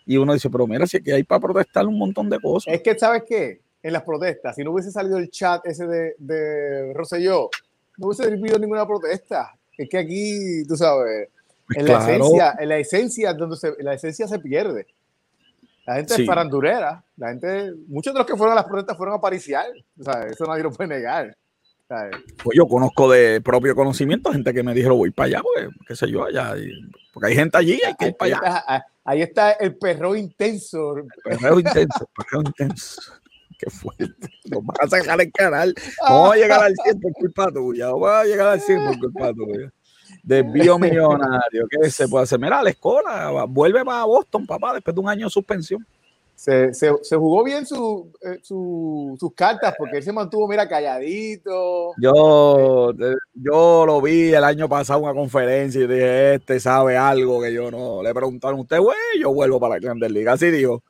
[0.06, 2.74] y uno dice, pero mira, si aquí hay para protestar un montón de cosas.
[2.74, 3.62] Es que, ¿sabes qué?
[3.82, 7.50] En las protestas, si no hubiese salido el chat ese de, de Rosselló,
[7.98, 9.54] no hubiese servido ninguna protesta.
[9.78, 11.30] Es que aquí, tú sabes,
[11.68, 14.88] pues en, la esencia, en la esencia, donde se, la esencia se pierde.
[15.86, 19.16] La gente es farandurera, la gente, muchos de los que fueron a las protestas fueron
[19.16, 19.68] a pariciar,
[20.00, 21.38] o sea, eso nadie lo puede negar.
[21.88, 25.96] Pues yo conozco de propio conocimiento gente que me dijo voy para allá, pues, qué
[25.96, 26.56] sé yo, allá.
[27.14, 28.86] porque hay gente allí, hay que ir para allá.
[29.04, 30.98] Ahí está el perro intenso.
[30.98, 33.02] El perro intenso, perro intenso.
[33.58, 34.28] Qué fuerte.
[34.50, 35.74] Nos vas a sacar el canal.
[36.02, 37.86] Vamos a llegar al 100 por culpa tuya.
[37.86, 39.72] Vamos a llegar al 100 por culpa tuya.
[40.24, 41.66] Desvío millonario.
[41.70, 42.38] ¿Qué se puede hacer?
[42.38, 45.86] Mira, la escuela vuelve para Boston, papá, después de un año de suspensión
[46.36, 50.68] se, se, se, jugó bien su, eh, su, sus cartas porque él se mantuvo, mira,
[50.68, 51.94] calladito.
[51.98, 52.92] Yo,
[53.34, 57.54] yo lo vi el año pasado en una conferencia y dije, este sabe algo que
[57.54, 58.04] yo no.
[58.04, 58.98] Le preguntaron, ¿usted, güey?
[59.20, 60.34] Yo vuelvo para la Grandes Liga.
[60.34, 60.84] Así dijo.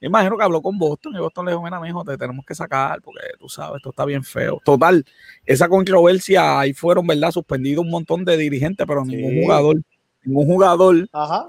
[0.00, 3.00] Imagino que habló con Boston y Boston le dijo, mira, mijo, te tenemos que sacar
[3.02, 4.60] porque tú sabes, esto está bien feo.
[4.64, 5.04] Total,
[5.46, 7.30] esa controversia, ahí fueron, ¿verdad?
[7.30, 9.80] Suspendidos un montón de dirigentes, pero ningún jugador,
[10.24, 11.46] ningún jugador Ajá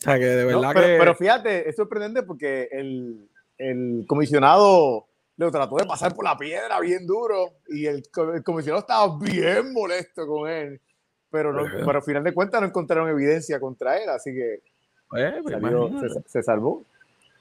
[0.00, 0.96] o sea, que de verdad pero, que...
[0.98, 6.80] pero, fíjate, es sorprendente porque el, el, comisionado lo trató de pasar por la piedra
[6.80, 8.02] bien duro y el,
[8.34, 10.80] el comisionado estaba bien molesto con él.
[11.30, 14.62] Pero, no, pero al final de cuentas no encontraron evidencia contra él, así que
[15.08, 15.32] pues,
[16.00, 16.84] se, se, salvó.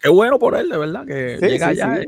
[0.02, 2.00] Qué bueno por él, de verdad, que llega allá.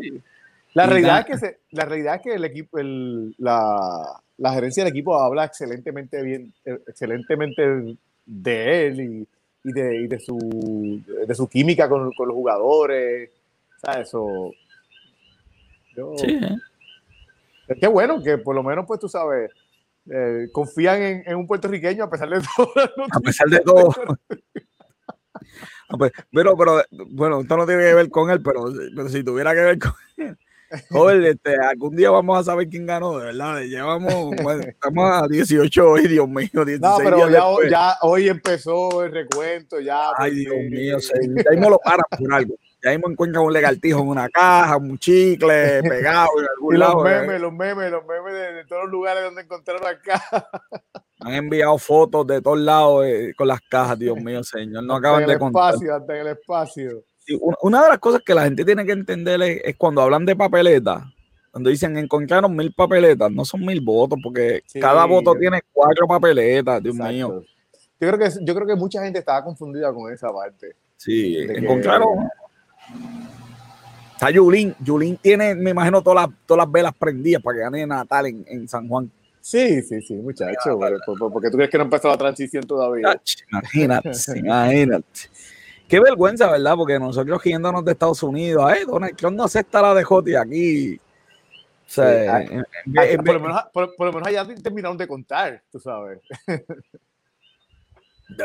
[0.73, 4.83] la, realidad es que se, la realidad es que el equipo, el, la, la gerencia
[4.83, 9.27] del equipo habla excelentemente bien, excelentemente de él y
[9.63, 13.29] y de, y de, su, de su química con, con los jugadores.
[13.77, 14.07] ¿Sabes?
[14.07, 14.51] Eso.
[15.95, 16.57] Yo, Sí, ¿eh?
[17.79, 19.51] Qué bueno que por lo menos, pues tú sabes,
[20.09, 22.71] eh, confían en, en un puertorriqueño a pesar de todo.
[23.11, 23.93] a pesar de todo.
[25.89, 29.23] Ah, pues, Pero, pero, bueno, esto no tiene que ver con él, pero, pero si
[29.23, 30.37] tuviera que ver con él,
[30.89, 33.61] joder, este, algún día vamos a saber quién ganó, de verdad.
[33.61, 37.69] Llevamos, bueno, estamos a 18 hoy, Dios mío, 16 No, pero días ya, después.
[37.71, 40.11] ya hoy empezó el recuento, ya.
[40.17, 42.55] Ay, Dios mío, se, ya mismo lo paran por algo.
[42.83, 46.89] Ya mismo encuentran un legaltijo en una caja, un chicle pegado en algún Y los
[46.89, 47.07] lado.
[47.07, 47.21] eh.
[47.21, 50.19] memes, los memes, los memes de, de todos los lugares donde encontraron acá.
[51.19, 54.83] Han enviado fotos de todos lados eh, con las cajas, Dios mío, señor.
[54.83, 55.75] No acaban en de el contar.
[55.75, 57.03] espacio, hasta en el espacio.
[57.61, 60.35] Una de las cosas que la gente tiene que entender es, es cuando hablan de
[60.35, 61.03] papeletas,
[61.51, 64.79] cuando dicen encontraron mil papeletas, no son mil votos, porque Sí.
[64.79, 67.13] cada voto tiene cuatro papeletas, Dios Exacto.
[67.13, 67.43] mío.
[67.99, 70.75] Yo creo, que, yo creo que mucha gente estaba confundida con esa parte.
[70.97, 72.27] Sí, De que- encontraron.
[74.13, 77.87] Está Yulín, Yulín tiene, me imagino, todas las, todas las velas prendidas para que gane
[77.87, 79.11] Natal en, en San Juan.
[79.39, 80.77] Sí, sí, sí, muchacho.
[80.79, 83.19] pero- por- por- porque tú crees que no empezó la transición todavía.
[83.51, 85.05] Imagínate, imagínate.
[85.91, 86.75] Qué vergüenza, ¿verdad?
[86.77, 90.95] Porque nosotros riéndonos de Estados Unidos, ay, Donald Trump no acepta la de Joti aquí.
[90.95, 90.99] O
[91.85, 92.51] sea, Sí, ah, en-
[92.95, 96.19] en- en- por, lo menos, por, por lo menos allá terminaron de contar, tú sabes.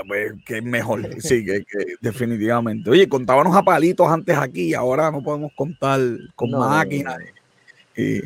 [0.09, 2.91] Pues, que es mejor, sí, que, que definitivamente.
[2.91, 6.01] Oye, contábamos a palitos antes aquí, ahora no podemos contar
[6.35, 7.19] con No, no, máquinas.
[7.97, 8.23] Y,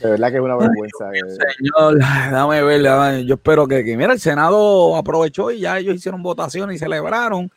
[0.00, 1.10] De verdad que es una vergüenza.
[1.12, 5.96] señor, dame ver, dame- yo espero que, que, mira, el Senado aprovechó y ya ellos
[5.96, 7.50] hicieron votaciones y celebraron.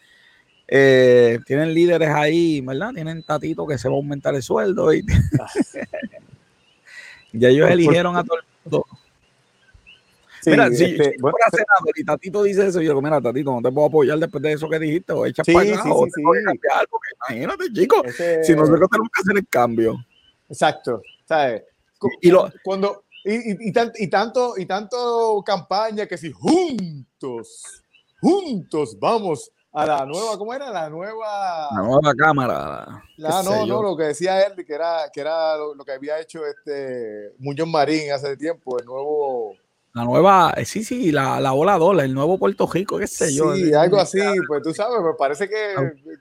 [0.67, 2.91] Eh, tienen líderes ahí, ¿verdad?
[2.93, 5.03] Tienen Tatito que se va a aumentar el sueldo y
[7.33, 8.85] ya ellos Por- por- eligieron a todo el mundo.
[10.41, 13.01] Sí, mira, si, este, si yo bueno, fuera senador y Tatito dice eso, yo digo,
[13.01, 15.73] mira, Tatito, no te puedo apoyar después de eso que dijiste, o echas Sí, para
[15.73, 19.09] acá, sí, o sí, te voy a cambiar, porque imagínate, chicos, ese- si nosotros tenemos
[19.13, 19.97] que hacer el cambio.
[20.47, 21.63] Exacto, ¿sabes?
[22.21, 27.83] Y lo- Cuando, y, y- y tan- y tanto, y tanto campaña que si juntos,
[28.21, 30.71] juntos vamos a la nueva, ¿cómo era?
[30.71, 33.03] La nueva, La nueva cámara.
[33.17, 33.75] la, no, yo.
[33.75, 37.33] no, lo que decía él, que era, que era lo, lo que había hecho este
[37.37, 39.53] Muñoz Marín hace tiempo, el nuevo,
[39.99, 43.33] La nueva, eh, sí, sí, la, la ola dólar, el nuevo Puerto Rico, qué sé
[43.35, 43.53] yo.
[43.53, 45.55] sí, Eh, algo así, pues tú sabes, me parece que...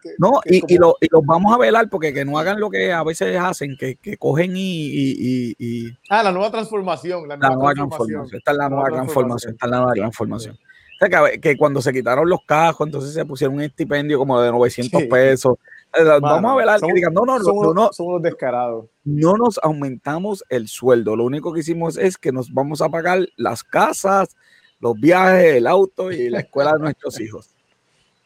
[0.02, 2.38] que- No, que y, y, como- lo- y los vamos a velar porque que no
[2.38, 6.32] hagan lo que a veces hacen, que, que cogen y, y- y- y- Ah, la
[6.32, 8.28] nueva transformación, la la nueva, nueva transformación.
[8.28, 8.38] transformación.
[8.38, 9.38] Esta es la nueva transformación.
[9.38, 9.52] transformación.
[9.54, 10.54] Esta es la nueva transformación.
[11.00, 14.40] O sea, que, que cuando se quitaron los cajos, entonces se pusieron un estipendio como
[14.40, 15.06] de 900 Sí.
[15.06, 15.56] pesos.
[15.94, 18.86] Eh, Vamos a velar digan, no, no, Somos, no, no, somos descarados.
[19.04, 21.16] no nos aumentamos el sueldo.
[21.16, 24.36] Lo único que hicimos es que nos vamos a pagar las casas,
[24.80, 27.54] los viajes, el auto y la escuela de nuestros hijos.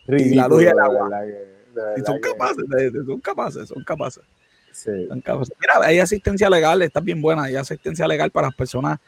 [0.09, 1.09] Y la luz y el agua.
[1.96, 2.64] Y son capaces,
[3.07, 4.25] son capaces, son capaces.
[4.72, 5.07] sí.
[5.09, 5.55] son capaces.
[5.61, 8.98] Mira, hay asistencia legal, está bien buena, hay asistencia legal para las personas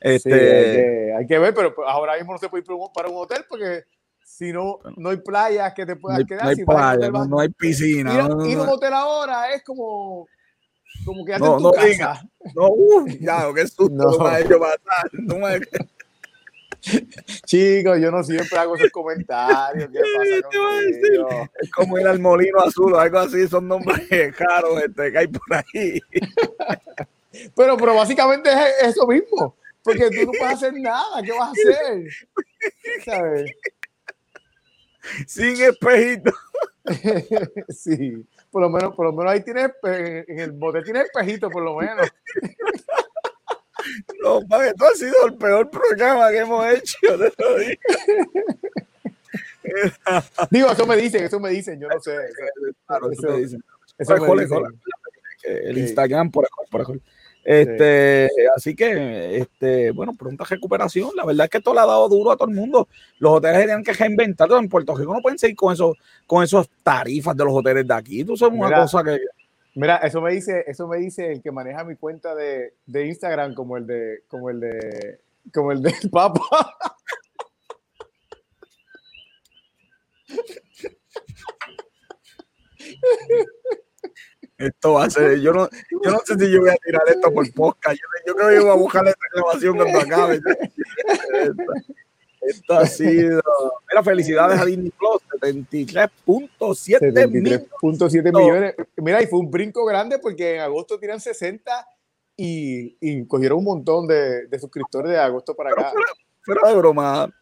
[0.00, 0.40] Este, hay,
[0.76, 3.44] que, hay que ver, pero pues, ahora mismo no se puede ir para un- hotel
[3.48, 3.84] porque
[4.24, 6.42] si no, no hay playas que te no puedas hay, quedar.
[6.44, 8.14] no hay si playa, no, hay piscina.
[8.14, 10.26] ir, a- no, no, ir a un hotel ahora es como,
[11.04, 12.22] como quedarte No, en tu no casa.
[12.54, 14.10] No, uh, ya, qué susto No.
[14.10, 14.18] no.
[14.24, 15.10] me ha hecho pasar.
[15.12, 15.60] No me-
[17.46, 19.90] Chicos, yo no siempre hago esos comentarios.
[19.90, 21.50] ¿Qué pasa?
[21.60, 24.00] Es como ir al molino azul o algo así, son nombres
[24.36, 26.00] caros este, que hay por ahí.
[27.56, 29.56] Pero, pero básicamente es eso mismo.
[29.82, 31.22] Porque tú no puedes hacer nada.
[31.22, 32.10] ¿Qué vas a hacer?
[33.04, 33.52] ¿Sabes?
[35.26, 36.32] Sin espejito.
[37.68, 41.62] sí, por lo menos, por lo menos ahí tiene, en el bote tiene espejito, por
[41.62, 42.08] lo menos.
[44.22, 46.96] No, padre, esto ha sido el peor programa que hemos hecho.
[50.50, 50.70] digo.
[50.70, 52.16] eso me dicen, eso me dicen, yo no sé.
[52.86, 53.64] Claro, eso, me dicen.
[53.98, 54.62] Eso me dicen.
[55.44, 57.02] El Instagram, por ejemplo, por ejemplo.
[57.44, 61.10] Este, Así que, este, bueno, pronta recuperación.
[61.14, 62.88] La verdad es que esto le ha dado duro a todo el mundo.
[63.18, 64.50] Los hoteles tienen que reinventar.
[64.52, 65.94] En Puerto Rico no pueden seguir con, eso,
[66.26, 68.24] con esos tarifas de los hoteles de aquí.
[68.24, 69.20] Tú sabes una cosa que.
[69.76, 73.54] Mira, eso me dice, eso me dice el que maneja mi cuenta de, de Instagram
[73.54, 75.20] como el de, como el de,
[75.52, 76.42] como el del Papa.
[84.56, 85.68] Esto va a ser, yo no,
[86.04, 87.96] yo no sé si yo voy a tirar esto por podcast.
[88.24, 90.40] Yo, creo que voy a buscar la reclamación cuando acabe.
[92.46, 93.40] Esto, ha sido.
[93.90, 98.32] Mira, felicidades a Disney Plus, 73.7 millones.
[98.32, 98.74] millones.
[98.96, 101.86] Mira, y fue un brinco grande porque en agosto tiran 60
[102.36, 105.92] y, y cogieron un montón de, de, suscriptores de agosto para acá.
[106.42, 107.32] Fuera, de broma,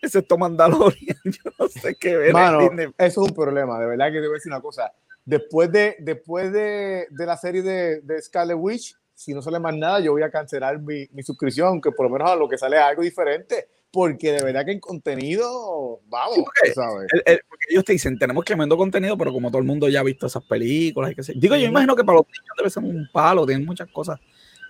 [0.00, 2.32] ese es Mandalorian, yo no sé qué ver.
[2.32, 4.92] Mano, eso es un problema, de verdad que te voy a decir una cosa
[5.26, 9.74] después de, después de, de la serie de, de, Scarlet Witch, si no sale más
[9.76, 12.56] nada, yo voy a cancelar mi, mi, suscripción, aunque por lo menos a lo que
[12.56, 17.08] sale algo diferente, porque de verdad que en contenido, vamos, porque, ¿sabes?
[17.48, 20.26] porque ellos te dicen, tenemos tremendo contenido, pero como todo el mundo ya ha visto
[20.26, 23.46] esas películas, y que digo, yo imagino que para los niños debe ser un palo,
[23.46, 24.20] tienen muchas cosas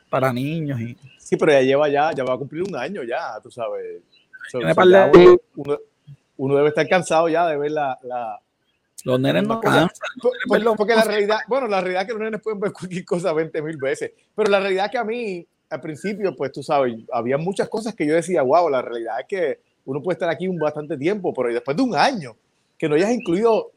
[0.09, 0.81] para niños.
[0.81, 0.97] Y...
[1.19, 4.01] Sí, pero ya lleva ya, ya va a cumplir un año ya, tú sabes.
[4.55, 5.79] uno,
[6.37, 8.41] uno, debe estar cansado ya de ver la, la
[9.03, 9.91] los nenes no cansan.
[10.77, 13.61] Porque, la realidad, bueno, la realidad es que los nenes pueden ver cualquier cosa 20
[13.61, 17.39] mil veces, pero la realidad es que a mí, al principio, pues tú sabes, había
[17.39, 20.59] muchas cosas que yo decía, wow, la realidad es que uno puede estar aquí un
[20.59, 22.37] bastante tiempo, pero después de un año,
[22.79, 23.73] que no hayas incluido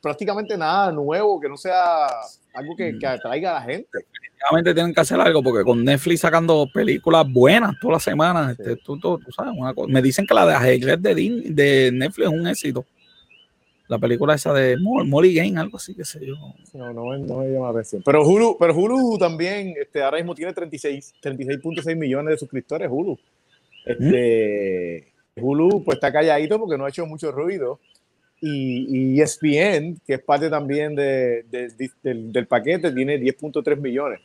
[0.00, 2.06] prácticamente nada nuevo, que no sea
[2.54, 3.88] algo que, que atraiga a la gente.
[3.92, 8.76] Definitivamente tienen que hacer algo, porque con Netflix sacando películas buenas todas las semanas, este,
[8.76, 9.92] tú, tú, sabes, una cosa.
[9.92, 12.84] me dicen que la de ajedrez de, de Netflix es un éxito
[13.88, 16.34] la película esa de Molly Game, algo así, qué sé yo.
[16.74, 18.02] No, no, no me llama la atención.
[18.04, 23.18] Pero Hulu, pero Hulu también, este, ahora mismo tiene 36, 36.6 millones de suscriptores, Hulu.
[23.86, 27.80] Este, Hulu pues está calladito porque no ha hecho mucho ruido.
[28.40, 31.44] Y, y ESPN, que es parte también de,
[32.02, 34.20] del, del, paquete, tiene 10.3 millones.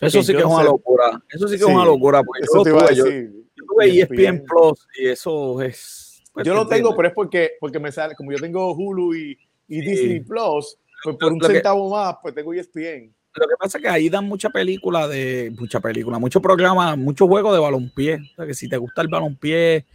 [0.00, 1.20] Eso sí que es una locura.
[1.28, 2.22] Eso sí que es una locura.
[2.22, 6.01] Porque yo, te yo, yo tuve ESPN Plus y eso es
[6.32, 9.38] pues yo lo tengo, pero es porque, porque me sale, como yo tengo Hulu y,
[9.68, 13.12] y Disney Plus, pues por un centavo más, pues tengo ESPN.
[13.34, 17.26] Lo que pasa es que ahí dan mucha película de, mucha película, mucho programa, mucho
[17.26, 18.16] juego de balonpié.
[18.16, 19.86] O sea que si te gusta el balonpié,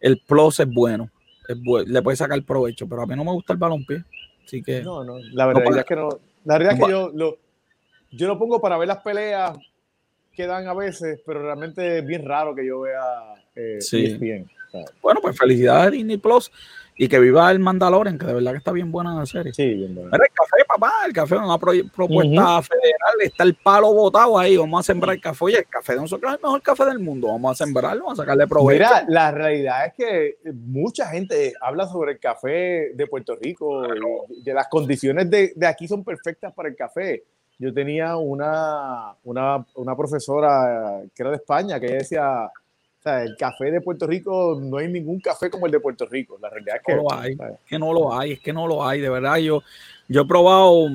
[0.00, 1.10] el Plus es bueno.
[1.48, 4.04] Es le puedes sacar provecho, pero a mí no me gusta el balonpié.
[4.44, 4.82] Así que.
[4.82, 6.08] No, no, la verdad es que no.
[6.44, 7.38] La verdad es que yo lo,
[8.12, 9.58] yo lo pongo para ver las peleas
[10.32, 14.48] que dan a veces, pero realmente es bien raro que yo vea eh, ESPN.
[15.02, 16.50] Bueno, pues felicidades a Disney Plus
[16.98, 19.52] y que viva el Mandalorian, que de verdad que está bien buena la serie.
[19.52, 20.10] Sí, bien buena.
[20.12, 24.80] el café, papá, el café es una propuesta federal, está el palo botado ahí, vamos
[24.80, 25.44] a sembrar el café.
[25.44, 28.18] Oye, el café de nosotros es el mejor café del mundo, vamos a sembrarlo, vamos
[28.18, 28.82] a sacarle provecho.
[28.82, 33.82] Mira, la realidad es que mucha gente habla sobre el café de Puerto Rico,
[34.42, 37.24] de las condiciones de, de, aquí son perfectas para el café.
[37.58, 42.50] Yo tenía una, una, una profesora que era de España que decía
[43.06, 46.38] el café de Puerto Rico, no hay ningún café como el de Puerto Rico.
[46.40, 47.32] La realidad es que no lo hay.
[47.32, 49.00] Es que no lo hay, es que no lo hay.
[49.00, 49.62] De verdad, yo,
[50.08, 50.88] yo he probado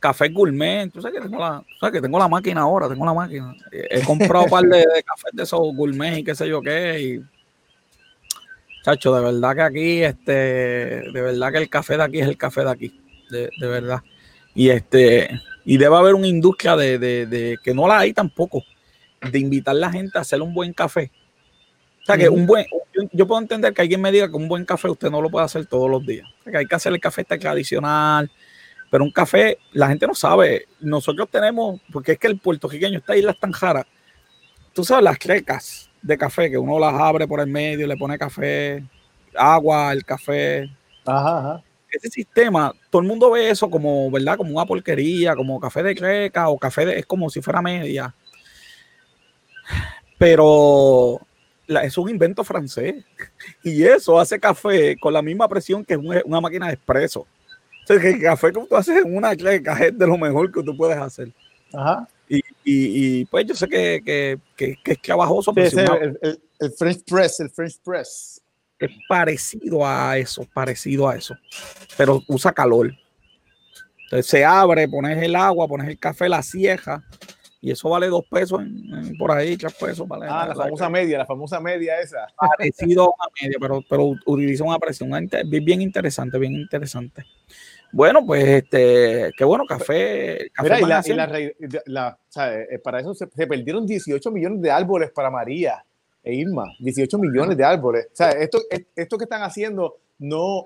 [0.00, 0.90] café gourmet.
[0.90, 3.54] Tú sabes que tengo la, sabes que tengo la máquina ahora, tengo la máquina.
[3.70, 7.00] He comprado un par de, de cafés de esos gourmet y qué sé yo qué.
[7.00, 7.22] Y,
[8.82, 12.36] chacho, de verdad que aquí, este, de verdad que el café de aquí es el
[12.36, 13.00] café de aquí.
[13.30, 14.00] De, de verdad.
[14.54, 15.28] Y este,
[15.64, 18.64] y debe haber una industria de, de, de que no la hay tampoco
[19.20, 21.10] de invitar a la gente a hacer un buen café.
[22.08, 22.64] O sea, que un buen,
[23.12, 25.44] yo, puedo entender que alguien me diga que un buen café usted no lo puede
[25.44, 26.26] hacer todos los días.
[26.42, 28.30] que hay que hacer el café tradicional,
[28.90, 30.64] pero un café, la gente no sabe.
[30.80, 33.84] Nosotros tenemos, porque es que el puertorriqueño está ahí en las tanjaras.
[34.72, 38.16] Tú sabes, las crecas de café, que uno las abre por el medio, le pone
[38.16, 38.82] café,
[39.34, 40.70] agua, el café.
[41.04, 41.62] Ajá, ajá.
[41.90, 44.38] Ese sistema, todo el mundo ve eso como, ¿verdad?
[44.38, 48.14] Como una porquería, como café de creca o café de, es como si fuera media.
[50.16, 51.20] Pero
[51.68, 53.04] es un invento francés.
[53.62, 57.20] Y eso hace café con la misma presión que una, máquina de expreso.
[57.20, 60.52] O sea, que el café que tú haces en una cleca es de lo mejor
[60.52, 61.32] que tú puedes hacer.
[61.72, 62.08] Ajá.
[62.28, 65.52] Y, y, pues yo sé que, que, que, es trabajoso.
[65.56, 68.42] el, el, French Press, el French Press.
[68.78, 71.34] es parecido a eso, parecido a eso,
[71.96, 72.92] pero usa calor.
[74.04, 77.02] Entonces se abre, pones el agua, pones el café, la cieja,
[77.60, 78.60] y eso vale dos pesos
[79.18, 80.06] por ahí, tres pesos.
[80.06, 82.26] Vale, ah, la famosa media, la famosa media esa.
[82.36, 85.10] Parecido a una media, pero, pero utiliza una presión
[85.48, 87.24] bien interesante, bien interesante.
[87.90, 90.50] Bueno, pues este, qué bueno, café.
[90.62, 91.38] Mira, y, la,
[91.86, 92.18] la,
[92.52, 95.84] eh, para eso se, perdieron 18 millones de árboles para María
[96.22, 96.64] e Irma.
[96.78, 98.06] 18 millones de árboles.
[98.12, 98.60] O sea, esto,
[98.94, 100.64] esto que están haciendo no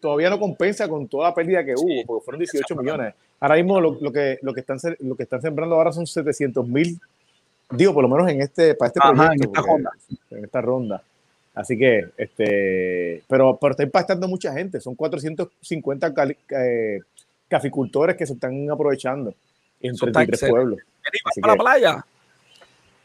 [0.00, 3.14] todavía no compensa con toda la pérdida que hubo, porque fueron 18 millones.
[3.40, 6.66] Ahora mismo lo, lo, que, lo, que están, lo que están sembrando ahora son 700
[6.66, 7.00] mil,
[7.70, 9.32] digo, por lo menos en este, para este proyecto.
[9.32, 9.90] En esta, ronda.
[10.30, 11.02] en esta ronda.
[11.54, 14.80] Así que, este, pero, pero está impactando mucha gente.
[14.80, 16.14] Son 450
[16.50, 17.00] eh,
[17.48, 19.34] caficultores que se están aprovechando
[19.80, 20.80] en 33 pueblos.
[21.40, 22.06] ¿Para la playa?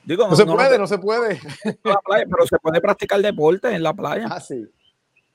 [0.04, 1.40] Digo, no, se puede, no, se puede.
[1.82, 4.28] pero se puede practicar deporte en la playa.
[4.30, 4.68] Ah, sí.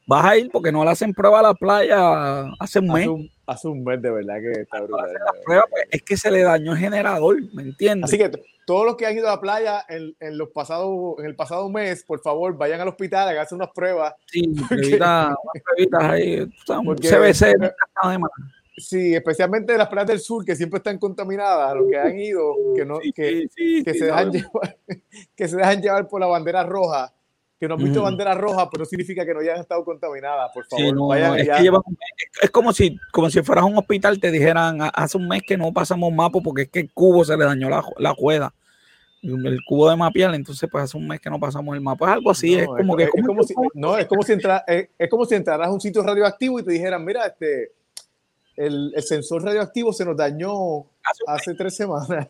[0.08, 3.06] Vas a ir porque no le hacen prueba a la playa hace un mes.
[3.46, 5.10] Hace un, mes, de verdad que está brutal.
[5.44, 8.04] Pues, es que se le dañó el generador, ¿me entiendes?
[8.04, 8.30] Así que
[8.66, 11.68] todos los que han ido a la playa en, en, los pasados, en el pasado
[11.68, 14.14] mes, por favor, vayan al hospital, hagan unas pruebas.
[14.24, 14.44] Sí,
[14.96, 16.46] unas pruebitas ahí.
[16.46, 17.74] CBC
[18.78, 22.86] Sí, especialmente las playas del sur que siempre están contaminadas, los que han ido, que
[22.86, 23.46] no, que,
[23.84, 24.78] que, se dejan llevar,
[25.36, 27.12] que se dejan llevar por la bandera roja
[27.58, 30.64] que no han visto bandera roja, pero no significa que no hayan estado contaminadas, por
[30.66, 31.18] favor.
[32.40, 35.56] es, como si, como si fueras a un hospital, te dijeran, hace un mes que
[35.56, 38.54] no pasamos mapa porque es que el cubo se le dañó la, la juega.
[39.20, 42.06] El cubo de mapial, entonces pues hace un mes que no pasamos el mapa.
[42.06, 43.08] Es algo así, es como que...
[43.08, 46.60] como si, no, es como si, entra, es, como si entraras a un sitio radioactivo
[46.60, 47.72] y te dijeran, mira, este,
[48.58, 50.84] el, el sensor radioactivo se nos dañó
[51.28, 52.08] hace tres semanas.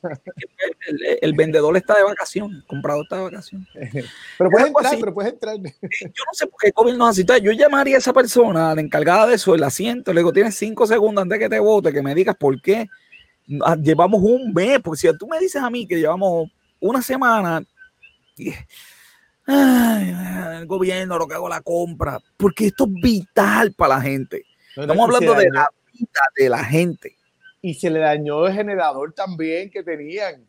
[1.20, 3.66] El, vendedor está de vacación, el comprador está de vacación.
[4.38, 5.56] Pero puedes entrar, pero puedes entrar.
[5.56, 7.26] Yo no sé por qué el gobierno así.
[7.42, 10.86] Yo llamaría a esa persona, la encargada de eso, el asiento, le digo, tienes cinco
[10.86, 12.88] segundos antes de que te vote, que me digas por qué
[13.64, 16.48] ah, llevamos un mes, porque si tú me dices a mí que llevamos
[16.80, 17.62] una semana,
[19.46, 24.44] el gobierno lo que hago la compra, porque esto es vital para la gente.
[24.74, 25.68] Estamos hablando de la
[26.36, 27.16] de la gente
[27.60, 30.46] y se le dañó el generador también que tenían.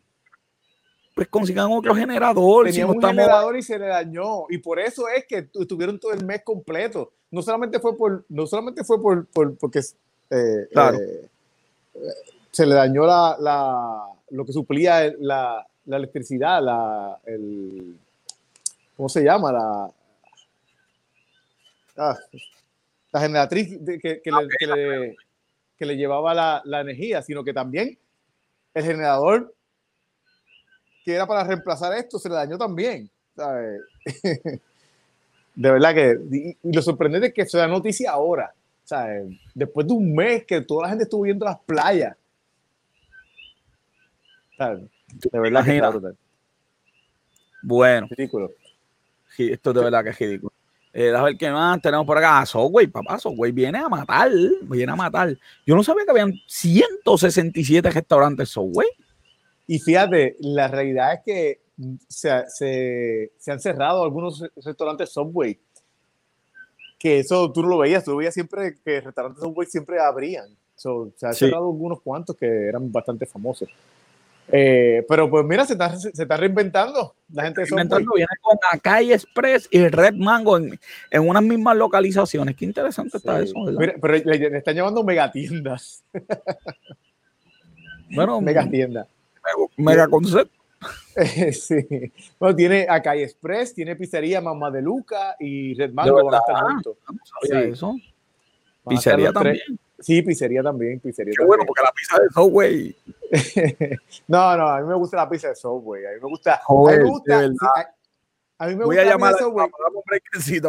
[1.16, 2.68] Pues consigan otro generador.
[2.68, 4.45] Tenían un generador y se le dañó.
[4.50, 7.12] Y por eso es que estuvieron todo el mes completo.
[7.32, 9.28] No solamente fue por, no solamente fue por,
[9.58, 11.30] porque eh, eh,
[12.52, 17.97] se le dañó la, la, lo que suplía la, la electricidad, la, el,
[18.95, 19.52] ¿cómo se llama?
[19.52, 19.91] La,
[21.97, 22.18] ah,
[23.12, 25.18] la generatriz que, que, le, que le
[25.86, 27.97] llevaba la, la energía, sino que también
[28.73, 29.53] el generador
[31.03, 33.09] que era para reemplazar esto se le dañó también.
[35.55, 38.53] de verdad que, y, lo sorprendente es que se da noticia ahora,
[39.53, 42.15] después de un mes que toda la gente estuvo viendo las playas.
[44.57, 45.82] De verdad que
[47.61, 48.07] Bueno.
[48.09, 48.51] Ridículo.
[49.38, 50.51] esto de verdad que es ridículo.
[50.92, 52.46] Eh, a ver qué más tenemos por acá.
[52.46, 54.32] Subway, papá, Subway viene a matar,
[54.64, 55.38] viene a matar.
[55.66, 58.88] Yo no sabía que habían 167 restaurantes Subway.
[59.68, 61.62] Y fíjate, la realidad es que
[62.08, 65.60] se, se, se han cerrado algunos restaurantes Subway.
[66.98, 70.48] Que eso tú no lo veías, tú veías siempre que restaurantes Subway siempre abrían.
[70.76, 73.70] se han cerrado algunos cuantos que eran bastante famosos.
[74.52, 77.16] Eh, pero pues mira, se está, se está reinventando.
[77.32, 80.80] La gente reinventando viene con Acai Express y Red Mango en,
[81.12, 82.56] en unas mismas localizaciones.
[82.56, 83.54] Qué interesante está eso.
[84.02, 86.04] pero le, están llamando megatiendas.
[88.12, 89.08] Bueno, megatiendas.
[89.78, 90.52] Mega, concept.
[91.52, 91.86] sí.
[92.39, 96.56] Bueno, tiene Acai Express, tiene pizzería Mamá de Luca y Red Mango van a estar
[96.64, 96.97] juntos.
[97.43, 97.56] sí.
[97.56, 97.95] eso.
[98.88, 99.80] Pizzería también.
[100.02, 102.95] Sí, pizzería también, pizzería Qué bueno, porque la pizza de Subway.
[104.28, 106.06] no, no, a mí me gusta la pizza de Subway.
[106.06, 106.56] A mí me gusta.
[106.56, 107.38] a mí me gusta.
[108.58, 109.70] a, mí me Voy gusta a llamar a Subway.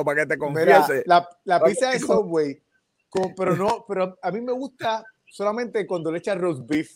[0.05, 1.03] para que te confiese.
[1.07, 2.63] la, la, pizza de Subway,
[3.37, 6.91] pero no, pero a mí me gusta solamente cuando le echas roast beef.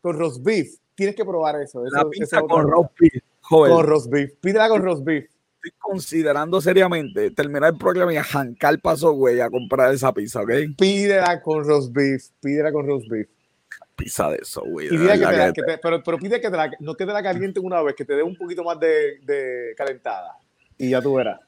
[0.00, 1.84] Con roast beef, tienes que probar eso.
[1.90, 3.22] la pizza con roast beef.
[3.40, 4.32] Con roast beef.
[4.40, 5.28] Pídela con roast beef
[5.62, 10.50] estoy considerando seriamente terminar el programa y arrancar paso, güey, a comprar esa pizza, ¿ok?
[10.78, 13.28] Pídela con roast beef, pídela con roast beef.
[13.94, 14.88] Pizza de eso, güey.
[14.88, 18.14] pero, pero, pide que te la, no que te la caliente una vez, que te
[18.14, 20.38] dé un poquito más de, de calentada.
[20.78, 21.38] Y ya tú verás.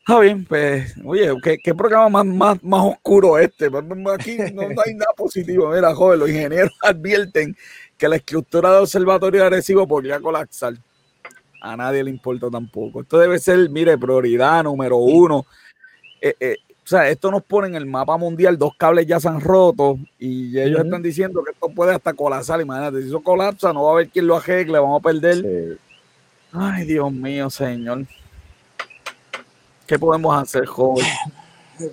[0.00, 3.70] Está bien, pues, oye, ¿qué, qué programa más, más, más oscuro este?
[3.70, 5.70] Pues, aquí no, hay nada positivo.
[5.70, 7.56] Mira, joven, los ingenieros advierten
[7.96, 10.74] que la estructura del observatorio agresivo podría colapsar
[11.64, 13.00] a nadie le importa tampoco.
[13.00, 15.46] Esto debe ser, mire, prioridad número uno.
[16.20, 19.26] eh, eh, o sea, esto nos pone en el mapa mundial, dos cables ya se
[19.26, 22.60] han roto y ellos están diciendo que esto puede hasta colapsar.
[22.60, 25.78] Imagínate, si eso colapsa, no va a haber quien lo arregle, vamos a perder.
[26.52, 28.04] Ay, Dios mío, señor.
[29.86, 31.06] ¿Qué podemos hacer, joven?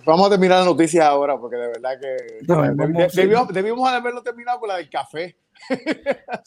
[0.05, 3.15] Vamos a terminar la noticia ahora, porque de verdad que
[3.53, 5.38] debíamos, haberlo terminado con la del café.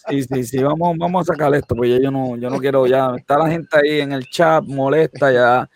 [0.09, 3.15] Sí, sí, sí, vamos, vamos a sacar esto, porque yo no, yo no quiero ya.
[3.17, 5.69] Está la gente ahí en el chat molesta ya.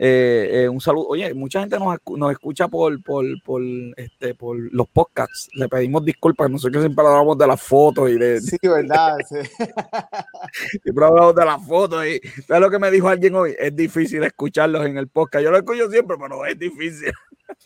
[0.00, 1.08] Eh, eh, un saludo.
[1.08, 3.60] Oye, mucha gente nos, nos escucha por, por, por,
[3.96, 5.48] este, por los podcasts.
[5.54, 6.48] Le pedimos disculpas.
[6.48, 8.40] No sé qué siempre hablamos de las fotos y de.
[8.40, 9.16] Sí, verdad.
[10.82, 12.06] siempre hablamos de las fotos.
[12.06, 13.56] Y ¿sabes lo que me dijo alguien hoy?
[13.58, 15.44] Es difícil escucharlos en el podcast.
[15.44, 17.12] Yo lo escucho siempre, pero es difícil.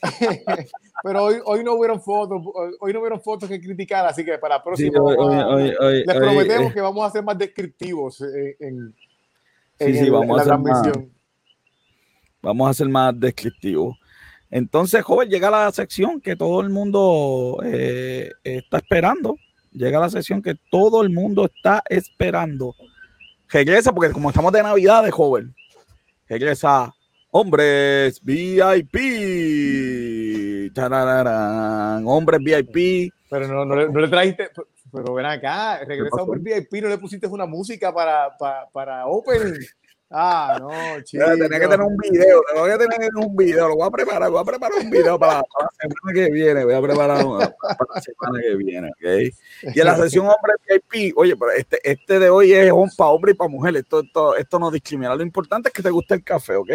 [1.03, 2.43] pero hoy, hoy no hubieron fotos,
[2.80, 6.74] hoy no hubieron fotos que criticar, así que para la próxima les prometemos eh.
[6.74, 8.95] que vamos a ser más descriptivos en,
[9.78, 11.12] en, la transmisión.
[12.41, 13.97] Vamos a ser más descriptivos.
[14.51, 19.37] Entonces, joven, llega la sección que todo el mundo eh, está esperando.
[19.72, 22.74] Llega la sección que todo el mundo está esperando.
[23.49, 25.55] Regresa, porque como estamos de Navidad, de joven,
[26.28, 26.95] regresa
[27.35, 28.95] Hombres VIP.
[32.05, 33.11] Hombres VIP.
[33.30, 34.51] Pero no, no, le, trajiste,
[34.93, 39.55] pero ven acá, regresa Hombres VIP, no le pusiste una música para, para, para Open.
[40.11, 41.24] Ah, no, chido.
[41.24, 44.41] Tenía que tener un video, tengo que tener un video, lo voy a preparar, voy
[44.43, 48.43] a preparar un video para, la semana que viene, voy a preparar para la semana
[48.43, 49.74] que viene, ¿ok?
[49.74, 53.33] Y en la sesión hombre VIP, oye, pero este, este de hoy es para hombre
[53.33, 56.22] y para mujer, esto, esto, esto no discrimina, lo importante es que te guste el
[56.22, 56.72] café, ¿ok?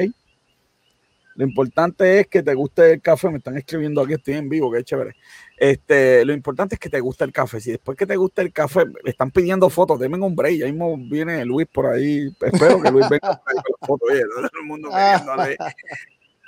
[1.38, 3.30] Lo importante es que te guste el café.
[3.30, 5.16] Me están escribiendo aquí, estoy en vivo, que chévere.
[5.56, 7.62] Este, lo importante es que te guste el café.
[7.62, 10.58] Si después que te guste el café, le están pidiendo fotos, denme un break.
[10.58, 12.28] Ya mismo viene Luis por ahí.
[12.42, 14.10] Espero que Luis venga con las fotos.
[14.10, 14.90] todo el mundo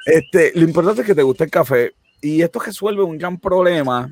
[0.08, 1.94] Este, lo importante es que te guste el café.
[2.20, 4.12] Y esto resuelve un gran problema,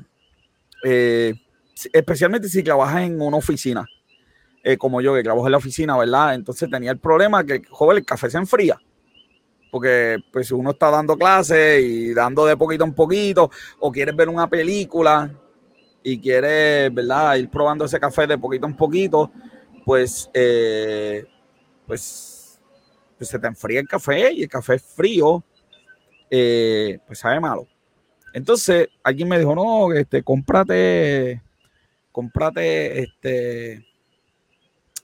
[0.84, 1.34] eh,
[1.92, 3.84] especialmente si trabajas en una oficina,
[4.62, 6.36] eh, como yo que trabajo en la oficina, ¿verdad?
[6.36, 8.80] Entonces tenía el problema que, joven, el café se enfría
[9.70, 14.28] porque pues uno está dando clases y dando de poquito en poquito, o quieres ver
[14.28, 15.30] una película
[16.02, 19.30] y quieres, ¿verdad?, ir probando ese café de poquito en poquito,
[19.84, 21.24] pues, eh,
[21.86, 22.60] pues,
[23.16, 25.42] pues, se te enfría el café y el café frío,
[26.30, 27.66] eh, pues sabe malo.
[28.32, 31.42] Entonces, alguien me dijo, no, este, cómprate,
[32.12, 33.87] cómprate, este,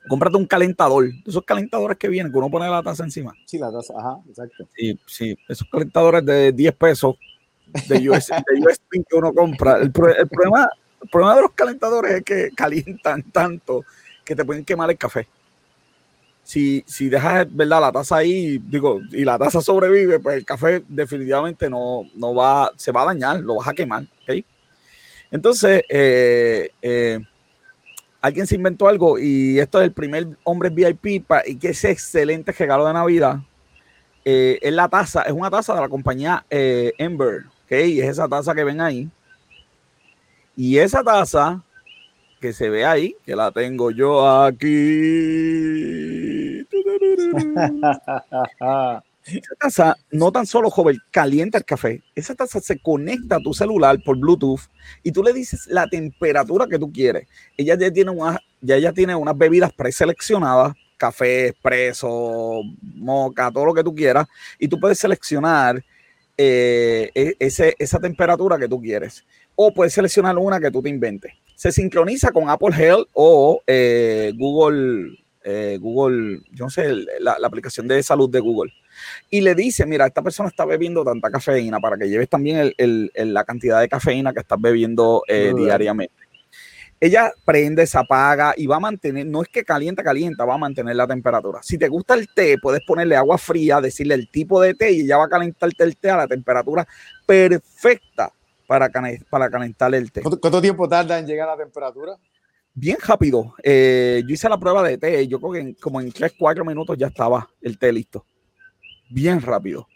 [0.08, 3.32] cómprate un calentador, esos calentadores que vienen, que uno pone la taza encima.
[3.46, 4.68] Sí, la taza, ajá, exacto.
[4.76, 7.16] Sí, sí, esos calentadores de 10 pesos
[7.88, 9.78] de USB, que uno compra.
[9.78, 10.68] El, problema,
[11.02, 13.84] el problema de los calentadores es que calientan tanto
[14.24, 15.26] que te pueden quemar el café.
[16.42, 17.80] Si, si dejas ¿verdad?
[17.80, 22.70] la taza ahí, digo, y la taza sobrevive, pues el café definitivamente no, no va,
[22.76, 24.04] se va a dañar, lo vas a quemar.
[24.22, 24.44] ¿okay?
[25.30, 27.20] Entonces, eh, eh,
[28.24, 32.52] alguien se inventó algo y esto es el primer hombre VIP y que es excelente
[32.52, 33.40] regalo de Navidad.
[34.24, 37.72] Eh, es la taza, es una taza de la compañía eh, Ember, ¿ok?
[37.86, 39.10] Y es esa taza que ven ahí.
[40.56, 41.62] Y esa taza
[42.40, 44.66] que se ve ahí, que la tengo yo aquí.
[49.26, 52.02] Esa taza no tan solo, joven, calienta el café.
[52.14, 54.60] Esa taza se conecta a tu celular por Bluetooth
[55.02, 57.26] y tú le dices la temperatura que tú quieres.
[57.56, 63.74] Ella ya tiene, una, ya, ya tiene unas bebidas preseleccionadas, café, espresso, moca, todo lo
[63.74, 64.26] que tú quieras,
[64.58, 65.82] y tú puedes seleccionar
[66.36, 69.24] eh, e, ese, esa temperatura que tú quieres.
[69.56, 71.32] O puedes seleccionar una que tú te inventes.
[71.54, 77.88] Se sincroniza con Apple Health o eh, Google, eh, Google, yo no sé, la aplicación
[77.88, 78.70] de salud de Google
[79.30, 83.44] y le dice, mira, esta persona está bebiendo tanta cafeína para que lleves también la
[83.44, 86.14] cantidad de cafeína que estás bebiendo eh, diariamente.
[87.00, 90.58] Ella prende, se apaga y va a mantener, no es que calienta, calienta, va a
[90.58, 91.60] mantener la temperatura.
[91.62, 95.00] Si te gusta el té, puedes ponerle agua fría, decirle el tipo de té y
[95.00, 96.86] ella va a calentarte el té a la temperatura
[97.26, 98.32] perfecta
[98.66, 98.90] para,
[99.28, 100.22] para calentar el té.
[100.22, 102.16] ¿Cuánto, tiempo tarda en llegar a la temperatura?
[102.76, 103.54] bien rápido.
[103.62, 106.96] Eh, yo hice la prueba de té, yo creo que como en 3, 4 minutos
[106.98, 108.24] ya estaba el té listo
[109.08, 109.86] bien rápido.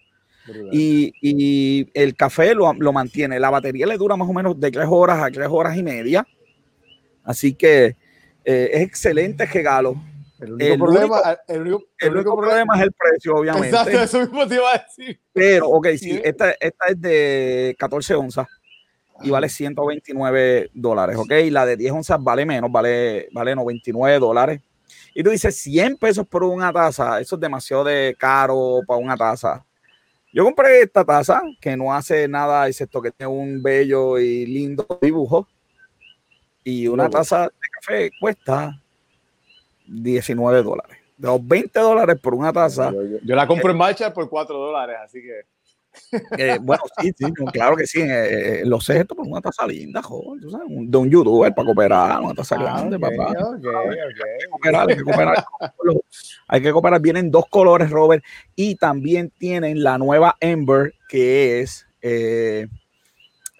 [0.73, 3.39] Y, el café lo, mantiene.
[3.39, 6.27] La batería le dura más o menos de tres horas a tres horas y media.
[7.25, 7.97] Así que
[8.45, 9.97] eh, es excelente regalo.
[10.41, 11.63] El único, problema, el
[12.13, 13.69] único, problema, es el precio, obviamente.
[13.69, 15.21] Exacto, eso mismo te iba a decir.
[15.33, 18.47] Pero, ok, sí, esta, esta es de 14 onzas
[19.23, 21.33] y vale 129 dólares, ok.
[21.51, 24.61] La de 10 onzas vale menos, vale, vale 99 dólares.
[25.15, 29.17] Y tú dices 100 pesos por una taza, eso es demasiado de caro para una
[29.17, 29.65] taza.
[30.33, 34.87] Yo compré esta taza que no hace nada excepto que tiene un bello y lindo
[35.01, 35.49] dibujo.
[36.65, 38.79] Y una taza de café cuesta
[39.87, 40.99] 19 dólares.
[41.17, 42.93] De los 20 dólares por una taza.
[42.93, 45.47] Yo, la compro en marcha por 4 dólares, así que.
[46.39, 48.01] Eh, bueno, sí, sí, claro que sí.
[48.01, 50.67] Eh, eh, lo sé esto por una taza linda, joven, ¿tú sabes?
[50.69, 53.29] de un youtuber para cooperar, una taza ah, grande, papá.
[53.29, 55.45] hay, que cooperar, hay que cooperar,
[56.49, 57.01] hay que cooperar.
[57.01, 61.87] Vienen dos colores, Robert, y también tienen la nueva Ember, que es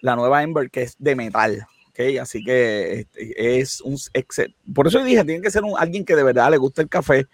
[0.01, 1.67] la nueva Ember, que es de metal.
[1.91, 3.97] Okay, así que este, es un
[4.73, 7.27] por eso dije, tiene que ser un, alguien que de verdad le guste el café.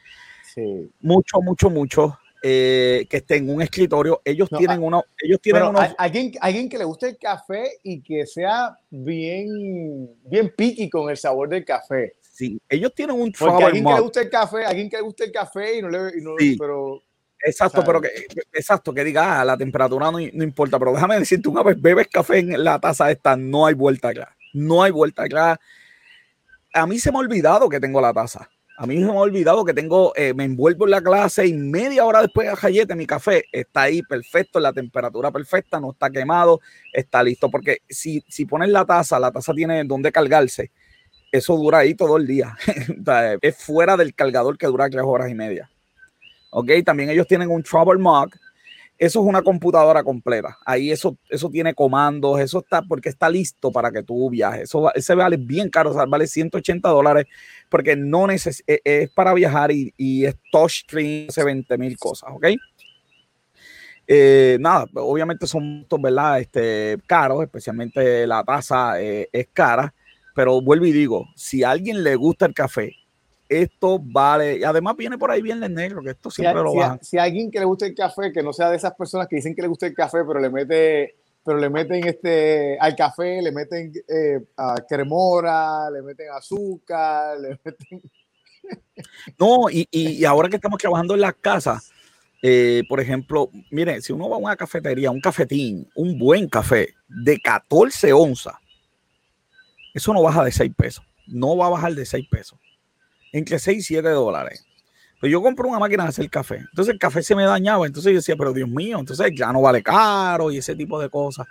[0.56, 0.90] Sí.
[1.02, 2.18] Mucho, mucho, mucho.
[2.44, 4.22] Eh, que esté en un escritorio.
[4.24, 5.80] Ellos tienen uno, ellos tienen uno.
[5.98, 11.18] Alguien, alguien que le guste el café y que sea bien, bien piqui con el
[11.18, 12.18] sabor del café.
[12.22, 15.24] Sí, ellos tienen un Porque alguien que le guste el café, alguien que le guste
[15.24, 17.02] el café y no le, y no, pero
[17.46, 18.10] Exacto, pero que,
[18.54, 22.08] exacto, que diga, ah, la temperatura no, no, importa, pero déjame decirte, una vez bebes
[22.08, 25.60] café en la taza esta, no hay vuelta atrás, no hay vuelta atrás.
[26.74, 28.50] A mí se me ha olvidado que tengo la taza.
[28.78, 32.04] A mí me ha olvidado que tengo, eh, me envuelvo en la clase y media
[32.04, 36.60] hora después de Jayete, mi café está ahí perfecto, la temperatura perfecta, no está quemado,
[36.92, 37.50] está listo.
[37.50, 40.72] Porque si, si pones la taza, la taza tiene donde cargarse,
[41.32, 42.58] eso dura ahí todo el día.
[43.42, 45.70] es fuera del cargador que dura tres horas y media.
[46.50, 48.32] Ok, también ellos tienen un Trouble Mug
[48.98, 50.58] eso es una computadora completa.
[50.66, 54.64] Ahí eso, eso tiene comandos, eso está porque está listo para que tú viajes.
[54.64, 57.26] Eso ese vale bien caro, o sea, vale 180 dólares
[57.70, 62.30] porque no neces e, es, para viajar y, y es touchscreen, hace 20 mil cosas,
[62.34, 62.48] ¿ok?
[64.08, 66.40] Eh, nada, obviamente son, ¿verdad?
[66.40, 69.94] Este, caros, especialmente la tasa eh, es cara,
[70.36, 72.94] pero vuelvo y digo, si a alguien le gusta el café
[73.50, 74.58] esto vale.
[74.58, 76.98] Y además viene por ahí bien el negro, que esto siempre lo va.
[77.02, 79.36] Si, hay alguien que le guste el café, que no sea de esas personas que
[79.36, 81.16] dicen que le gusta el café, pero le mete
[81.46, 84.40] pero le meten este al café, le meten eh,
[84.90, 88.02] cremora, le meten azúcar, le meten.
[89.38, 91.92] No, y, y, ahora que estamos trabajando en las casas,
[92.42, 96.96] eh, por ejemplo, mire, si uno va a una cafetería, un cafetín, un buen café
[97.08, 98.56] de 14 onzas,
[99.94, 101.06] eso no baja de 6 pesos.
[101.28, 102.60] No va a bajar de 6 pesos
[103.32, 104.66] entre 6 y 7 dólares.
[105.26, 106.58] Yo compro una máquina de hacer café.
[106.58, 107.86] Entonces el café se me dañaba.
[107.86, 111.10] Entonces yo decía, pero Dios mío, entonces ya no vale caro y ese tipo de
[111.10, 111.48] cosas.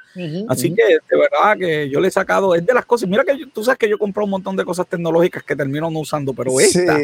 [0.49, 3.09] Así que de verdad que yo le he sacado, es de las cosas.
[3.09, 6.01] Mira que tú sabes que yo compro un montón de cosas tecnológicas que termino no
[6.01, 6.99] usando, pero esta,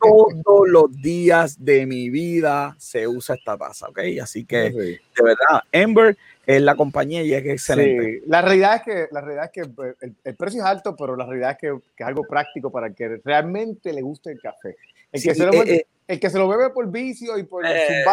[0.00, 4.00] todos los días de mi vida se usa esta taza, ¿ok?
[4.22, 8.22] Así que de verdad, Ember es la compañía y es excelente.
[8.26, 9.94] La realidad es que, la realidad es que pues,
[10.24, 13.20] el, precio es alto, pero la realidad es que, que, es algo práctico para que
[13.24, 14.76] realmente le guste el café.
[15.12, 15.86] El que, se lo, eh, eh.
[16.06, 18.04] el que se lo bebe por vicio y por eh,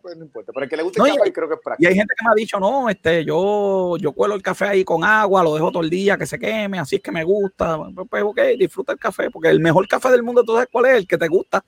[0.00, 0.52] pues no importa.
[0.52, 1.84] Pero el que le guste el café, creo que es práctico.
[1.84, 4.84] Y hay gente que me ha dicho, no, este, yo, yo cuelo el café ahí
[4.84, 7.78] con agua, lo dejo todo el día que se queme, así es que me gusta.
[7.94, 10.86] Pues, pues ok, disfruta el café, porque el mejor café del mundo, tú sabes cuál
[10.86, 11.64] es, el que te gusta.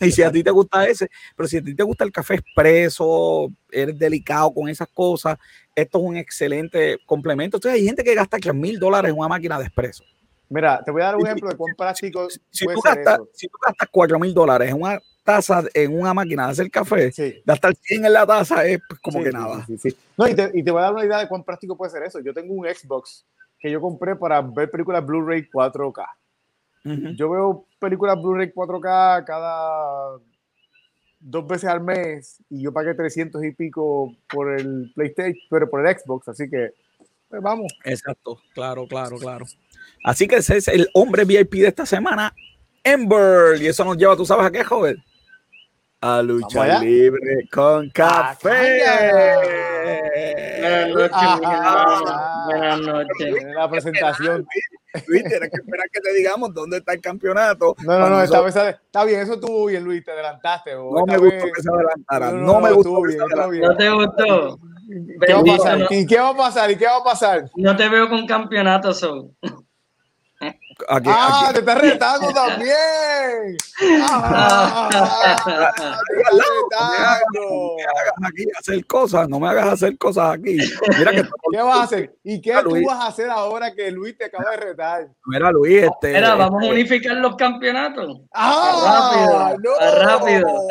[0.00, 2.34] Y si a ti te gusta ese, pero si a ti te gusta el café
[2.34, 5.36] expreso, eres delicado con esas cosas,
[5.74, 7.56] esto es un excelente complemento.
[7.56, 10.04] Entonces hay gente que gasta 3 mil dólares en una máquina de expreso.
[10.50, 12.28] Mira, te voy a dar un ejemplo de cuán práctico.
[12.50, 16.46] Si, tú, gastas, si tú gastas 4 mil dólares en una taza, en una máquina
[16.46, 17.12] de hacer café,
[17.44, 19.66] gastar 100 en la taza es pues, como que nada.
[20.16, 22.02] No, y te, y te voy a dar una idea de cuán práctico puede ser
[22.02, 22.20] eso.
[22.20, 23.26] Yo tengo un Xbox
[23.58, 26.06] que yo compré para ver películas Blu-ray 4K.
[27.16, 30.18] Yo veo películas Blu-ray 4K cada
[31.20, 35.86] dos veces al mes y yo pagué 300 y pico por el PlayStation, pero por
[35.86, 36.70] el Xbox, así que
[37.28, 37.70] pues vamos.
[37.84, 39.44] Exacto, claro, claro, claro.
[40.04, 42.34] Así que ese es el hombre VIP de esta semana,
[42.82, 44.96] Ember, y eso nos lleva, ¿tú sabes a qué, joven?
[46.00, 48.82] A lucha libre con café.
[50.60, 51.18] Buenas noches.
[52.46, 53.44] Buenas noches.
[53.56, 54.46] La presentación.
[55.08, 57.74] Luis, tienes que esperar que te digamos dónde está el campeonato.
[57.84, 60.74] No, no, no, esta vez está bien, eso estuvo bien, Luis, te adelantaste.
[60.74, 62.30] No me gustó que se adelantara.
[62.30, 63.02] No, me gustó.
[63.02, 64.60] Bien, no te gustó.
[65.26, 65.86] ¿Qué va a pasar?
[65.90, 66.70] ¿Y qué va a pasar?
[66.70, 67.50] ¿Y qué va a pasar?
[67.56, 69.36] No te veo con campeonato, son.
[70.88, 73.56] Aquí, ah, te estás retando también.
[76.80, 80.58] Ah, no me hagas aquí hacer cosas, no me hagas hacer cosas aquí.
[80.98, 82.16] Mira que ¿Qué vas a hacer?
[82.22, 85.08] ¿Y qué tú vas a hacer ahora que Luis te acaba de retar?
[85.26, 86.12] Mira, Luis, este.
[86.12, 88.20] Mira, vamos a este unificar los campeonatos.
[88.32, 90.04] Ah, rápido, no.
[90.04, 90.68] rápido.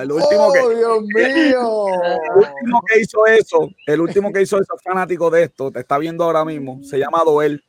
[0.00, 1.86] El último que, oh, Dios mío.
[1.88, 5.98] El último que hizo eso, el último que hizo eso fanático de esto, te está
[5.98, 7.62] viendo ahora mismo, se llama Doel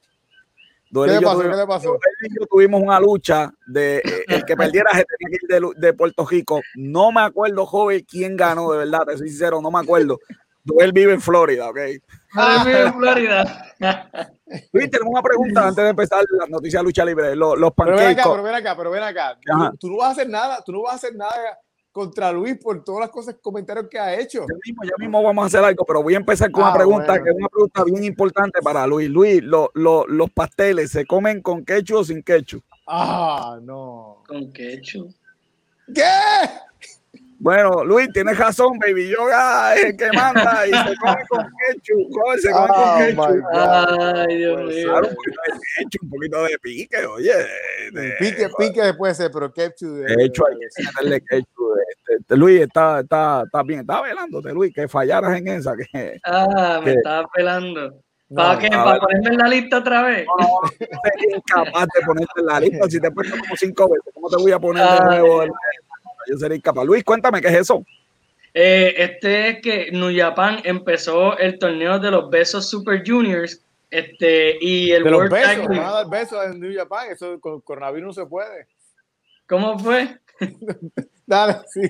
[0.92, 1.40] ¿Qué le pasó?
[1.40, 2.00] ¿Qué le pasó?
[2.22, 5.88] y yo tuvimos una lucha de eh, el que perdiera se tenía que ir de,
[5.88, 6.62] de, Puerto Rico.
[6.76, 10.20] No me acuerdo, joven, quién ganó, de verdad, te soy sincero, no me acuerdo.
[10.80, 11.78] Él vive en Florida, ¿ok?
[12.34, 13.66] Ah, vive en Florida.
[14.74, 17.36] Luis, tenemos una pregunta antes de empezar la noticia de lucha libre.
[17.36, 19.38] Los, los Pero ven acá, pero ven acá, pero ven acá.
[19.42, 21.58] Tú, tú, no vas a hacer nada, tú no vas a hacer nada
[22.00, 24.46] contra Luis por todas las cosas, comentarios que ha hecho.
[24.48, 26.76] Ya mismo, ya mismo vamos a hacer algo, pero voy a empezar con ah, una
[26.76, 27.24] pregunta bueno.
[27.24, 29.10] que es una pregunta bien importante para Luis.
[29.10, 32.64] Luis, lo, lo, los pasteles, ¿se comen con ketchup o sin ketchup?
[32.88, 34.24] Ah, no.
[34.28, 35.14] Con ketchup.
[35.94, 36.02] ¿Qué?
[37.42, 42.40] Bueno, Luis, tienes razón, Baby Yoga es el que manda y se come con ketchup,
[42.42, 43.46] se come oh, con ketchup.
[43.54, 44.96] Ay, Dios mío.
[44.96, 47.34] Un poquito de ketchup, un poquito de pique, oye.
[47.94, 49.88] De, pique, pique puede ser, pero ketchup.
[49.88, 51.78] De, de hecho, hay que meterle ketchup.
[51.90, 55.78] Este, este, Luis, está, está, está bien, está velándote, Luis, que fallaras en esa.
[55.78, 58.02] Que, ah, me estaba pelando.
[58.36, 58.70] ¿Para no, qué?
[58.70, 60.26] ¿Para ponerme en la lista otra vez?
[60.28, 60.70] No, no,
[61.04, 62.90] sería incapaz de ponerte en la lista.
[62.90, 65.44] Si te he puesto como cinco veces, ¿cómo te voy a poner de nuevo?
[66.28, 66.86] Yo sería incapaz.
[66.86, 67.86] Luis, cuéntame, ¿qué es eso?
[68.54, 74.58] Eh, este es que New Japan empezó el torneo de los besos Super Juniors este,
[74.60, 77.62] y el de World los besos, van a dar besos en New Japan, eso con
[77.62, 78.68] coronavirus no se puede.
[79.48, 80.20] ¿Cómo fue?
[81.26, 81.82] Dale, sí.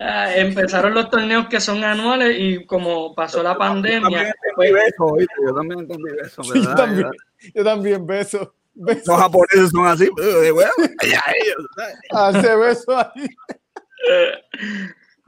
[0.00, 4.34] Ah, empezaron los torneos que son anuales y como pasó la pandemia.
[4.56, 7.10] Pues, beso, yo también entendí beso, sí, yo, también,
[7.54, 8.54] yo también beso.
[8.78, 10.08] Los japoneses son así,
[10.52, 10.70] bueno,
[12.10, 13.28] hace beso ahí.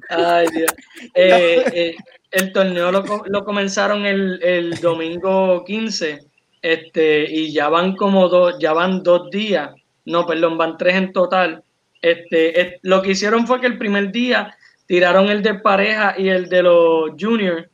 [0.09, 0.73] Ay, Dios.
[1.15, 1.97] Eh, eh,
[2.31, 6.21] el torneo lo, lo comenzaron el, el, domingo 15
[6.63, 9.71] este, y ya van como dos, ya van dos días,
[10.05, 11.65] no, perdón, van tres en total.
[12.03, 14.55] Este, es, lo que hicieron fue que el primer día
[14.87, 17.67] tiraron el de pareja y el de los juniors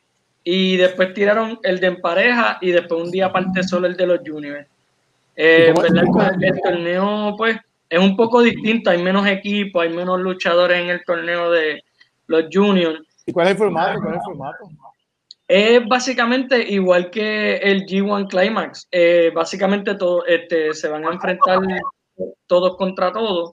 [0.43, 4.07] y después tiraron el de en pareja y después un día aparte solo el de
[4.07, 4.67] los juniors.
[5.39, 7.57] Eh, el, el, torneo, pues,
[7.89, 8.89] es un poco distinto.
[8.89, 11.83] Hay menos equipos, hay menos luchadores en el torneo de
[12.25, 12.99] los juniors.
[13.25, 13.99] ¿Y cuál es el formato?
[13.99, 14.69] ¿Cuál es el formato?
[15.47, 18.87] Es básicamente igual que el G1 Climax.
[18.91, 21.59] Eh, básicamente todo, este, se van a enfrentar
[22.47, 23.51] todos contra todos.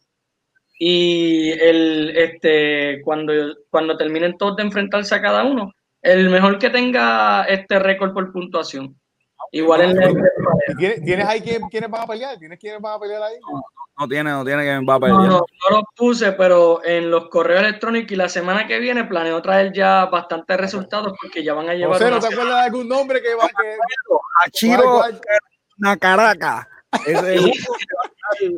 [0.78, 3.32] Y el, este, cuando,
[3.70, 5.72] cuando terminen todos de enfrentarse a cada uno,
[6.02, 8.96] el mejor que tenga este récord por puntuación.
[9.52, 10.14] Igual en el...
[10.78, 12.38] ¿Tienes, ¿Tienes ahí quién, quiénes van a pelear?
[12.38, 13.36] ¿Tienes quiénes van a pelear ahí?
[13.40, 13.62] No,
[13.98, 15.18] no tiene, no tiene quién va a pelear.
[15.18, 19.04] No, no, no los puse, pero en los correos electrónicos y la semana que viene
[19.04, 21.98] planeo traer ya bastantes resultados porque ya van a llevar.
[21.98, 23.76] José, ¿no te acuerdas de algún nombre que va que...
[24.44, 25.02] Hachiro
[25.76, 26.68] Nakaraca.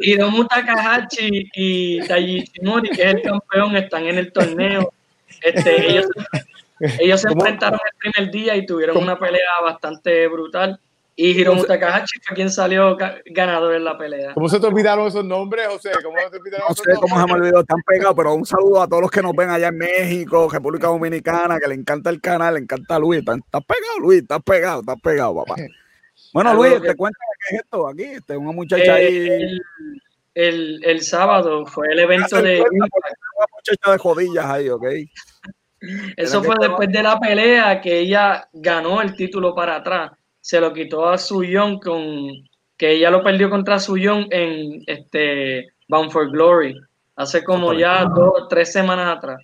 [0.00, 4.92] Hiromu Takahashi y Taiji Shimori, que es el campeón, están en el torneo.
[5.42, 6.06] Este, ellos,
[6.80, 9.06] ellos se enfrentaron el primer día y tuvieron ¿Cómo?
[9.06, 10.78] una pelea bastante brutal.
[11.18, 14.34] Y Hiromu Takahashi fue quien salió ganador en la pelea.
[14.34, 15.90] ¿Cómo se te olvidaron esos nombres, José?
[16.04, 18.82] ¿Cómo se te olvidaron no sé cómo se me olvidó, están pegados, pero un saludo
[18.82, 22.20] a todos los que nos ven allá en México, República Dominicana, que le encanta el
[22.20, 23.20] canal, le encanta Luis.
[23.20, 25.56] Estás pegado, Luis, estás pegado, estás pegado, papá.
[26.32, 27.18] Bueno, Luis, te cuento
[27.48, 28.02] qué es esto aquí.
[28.02, 29.16] Este, una muchacha eh, ahí.
[29.16, 29.62] El,
[30.34, 32.60] el, el, sábado fue el evento de.
[32.60, 32.86] Una
[33.54, 34.84] muchacha de jodillas ahí, ok.
[36.16, 40.12] Eso fue después de la pelea que ella ganó el título para atrás.
[40.40, 42.30] Se lo quitó a Suyon con
[42.76, 46.74] que ella lo perdió contra Suyon en este Bound for Glory
[47.16, 49.42] hace como ya dos tres semanas atrás.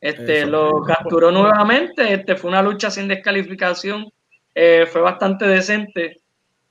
[0.00, 0.50] Este Eso.
[0.50, 4.08] lo capturó nuevamente este fue una lucha sin descalificación
[4.54, 6.20] eh, fue bastante decente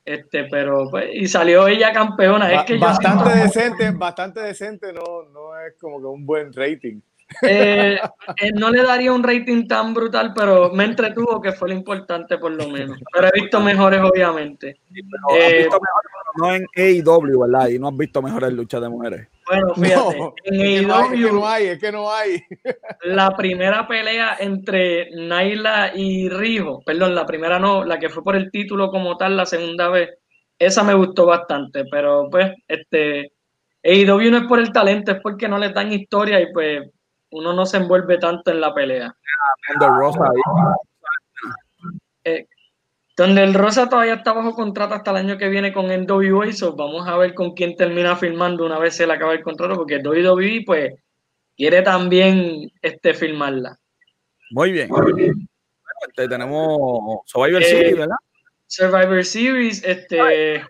[0.06, 2.54] este pero pues, y salió ella campeona.
[2.54, 7.02] Es que bastante decente bastante decente no no es como que un buen rating
[7.42, 8.00] eh,
[8.42, 12.38] eh, no le daría un rating tan brutal, pero me entretuvo, que fue lo importante
[12.38, 13.00] por lo menos.
[13.14, 14.80] Pero he visto mejores, obviamente.
[14.94, 17.70] Eh, visto mejores, no en AEW, ¿verdad?
[17.70, 19.28] Y no has visto mejores luchas de mujeres.
[19.48, 22.42] Bueno, fíjate, no, en AEW, es que no hay, es que no hay.
[23.04, 28.36] la primera pelea entre Naila y Rijo, perdón, la primera no, la que fue por
[28.36, 30.10] el título como tal, la segunda vez,
[30.60, 33.32] esa me gustó bastante, pero pues, este,
[33.84, 36.90] AEW no es por el talento, es porque no les dan historia y pues
[37.32, 39.16] uno no se envuelve tanto en la pelea.
[42.24, 42.48] Eh,
[43.16, 46.76] donde el Rosa todavía está bajo contrato hasta el año que viene con NWA, so
[46.76, 49.98] vamos a ver con quién termina firmando una vez se le acaba el contrato, porque
[49.98, 50.94] WWE pues
[51.56, 53.78] quiere también este firmarla.
[54.52, 54.90] Muy bien.
[54.90, 55.34] Muy bien.
[55.34, 58.16] Bueno, este, tenemos Survivor eh, Series, ¿verdad?
[58.68, 60.64] Survivor Series, este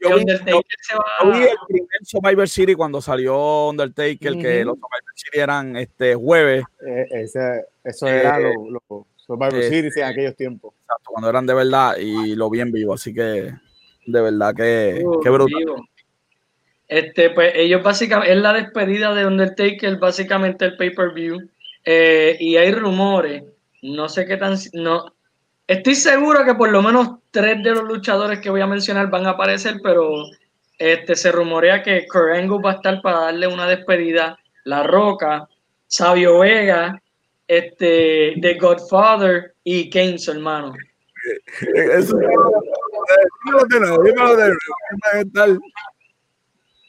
[0.00, 0.60] yo, vi, yo,
[1.22, 4.42] yo vi, el primer Survivor City cuando salió Undertaker, uh -huh.
[4.42, 6.64] que los Survivor City eran este jueves.
[6.86, 10.74] Eh, ese, eso era eh, lo, lo, Survivor eh, City en aquellos tiempos.
[10.82, 13.52] Exacto, cuando eran de verdad y lo vi en vivo, así que
[14.06, 15.58] de verdad que, Uh, que brutal.
[15.58, 15.88] vivo.
[16.88, 21.50] Este, pues ellos básicamente, es la despedida de Undertaker, básicamente el pay-per-view.
[21.84, 23.42] Eh, y hay rumores,
[23.82, 25.12] no sé qué tan, no,
[25.66, 29.26] estoy seguro que por lo menos tres de los luchadores que voy a mencionar van
[29.26, 30.10] a aparecer, pero
[30.78, 35.48] este, se rumorea que Angle va a estar para darle una despedida, La Roca,
[35.86, 37.00] Sabio Vega,
[37.48, 40.74] este, The Godfather y Kane, su hermano.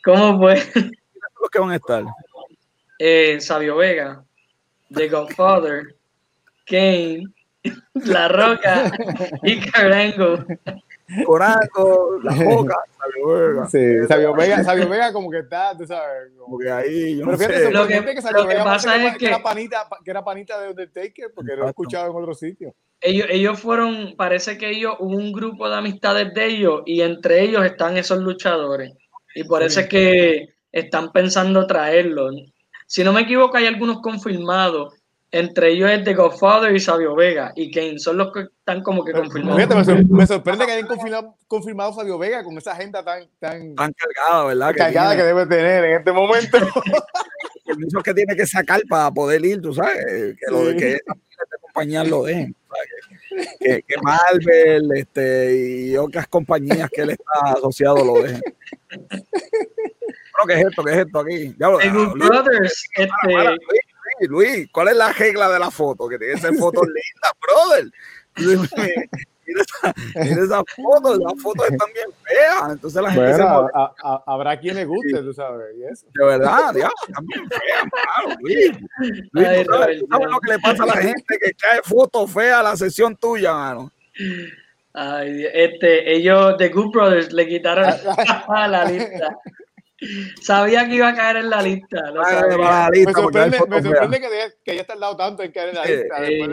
[0.04, 0.56] ¿Cómo fue?
[1.42, 2.04] Los que van a estar.
[3.00, 4.24] eh, Sabio Vega,
[4.94, 5.96] The Godfather,
[6.66, 7.24] Kane,
[8.06, 8.92] La Roca
[9.44, 10.38] y Carango.
[11.26, 13.70] Corango, la boca, Sabio Vega.
[13.70, 16.32] Sí, Sabio Vega, Sabio Vega como que está, tú sabes.
[16.38, 17.72] como- Porque ahí, yo no Pero fíjate, sé.
[17.72, 20.60] Lo que- que Sabio lo que Vega pasa es que- era panita, que era panita
[20.62, 22.76] de Undertaker, porque lo he escuchado en otro sitio.
[23.00, 27.42] Ellos, ellos fueron, parece que ellos, hubo un grupo de amistades de ellos y entre
[27.42, 28.92] ellos están esos luchadores.
[29.36, 32.30] Y por eso es que están pensando traerlo.
[32.86, 34.94] Si no me equivoco, hay algunos confirmados.
[35.30, 38.00] Entre ellos es The Godfather y Sabio Vega y Kane.
[38.00, 39.58] Son los que están como que confirmados.
[39.58, 43.28] fíjate, me, sor- me sorprende que hayan confirmado, confirmado Sabio Vega con esa agenda tan,
[43.40, 44.72] tan Tan cargada, ¿verdad?
[44.72, 46.58] Que cargada que debe tener en este momento.
[47.66, 49.98] permisos que tiene que sacar para poder ir, tú sabes.
[50.06, 50.78] Que, lo, Sí.
[50.78, 51.02] que de
[51.62, 52.56] compañías lo dejen.
[53.60, 55.56] Que, Marvel este,
[55.90, 58.42] y otras compañías que él está asociado lo dejen.
[58.90, 60.84] Pero, ¿qué es esto?
[60.84, 61.56] ¿Qué es esto aquí?
[61.60, 62.86] Ya, Brothers,
[63.24, 63.56] para,
[64.14, 66.08] este, Luis, ¿cuál es la regla de la foto?
[66.08, 67.92] Que tiene que ser fotos lindas, brother.
[69.50, 72.70] Mira esa, mira esa foto, las fotos están bien feas.
[72.74, 73.80] Entonces la gente se Bueno, molesta.
[73.80, 75.68] a- a- habrá quien le guste, tú sabes.
[75.78, 76.06] Y eso.
[76.14, 78.72] De verdad, diablo, están bien feas, mano, Luis.
[79.32, 80.06] Luis, Ay, ¿tú sabes, tú Roberto.
[80.12, 83.16] sabes lo que le pasa a la gente que cae fotos feas a la sesión
[83.16, 83.90] tuya, mano?
[84.94, 87.86] Ay, Dios, este, ellos, The Good Brothers, le quitaron
[88.50, 89.38] a la lista.
[90.42, 92.12] Sabía que iba a caer en la lista.
[92.12, 92.58] lo Ay, sabía.
[92.58, 93.60] para la Me lista, sorprende,
[94.10, 96.50] me que, de- que haya tardado tanto en caer en la lista después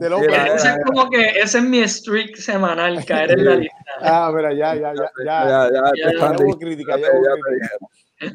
[0.00, 0.30] de, Open.
[0.30, 3.76] la- Ese es como que ese es mi streak semanal, caer en la lista.
[4.00, 5.24] Ah, mira, ya, ya, ya, ya.
[5.24, 8.28] Ya, ya, Ya, te hubo crítica, te- te.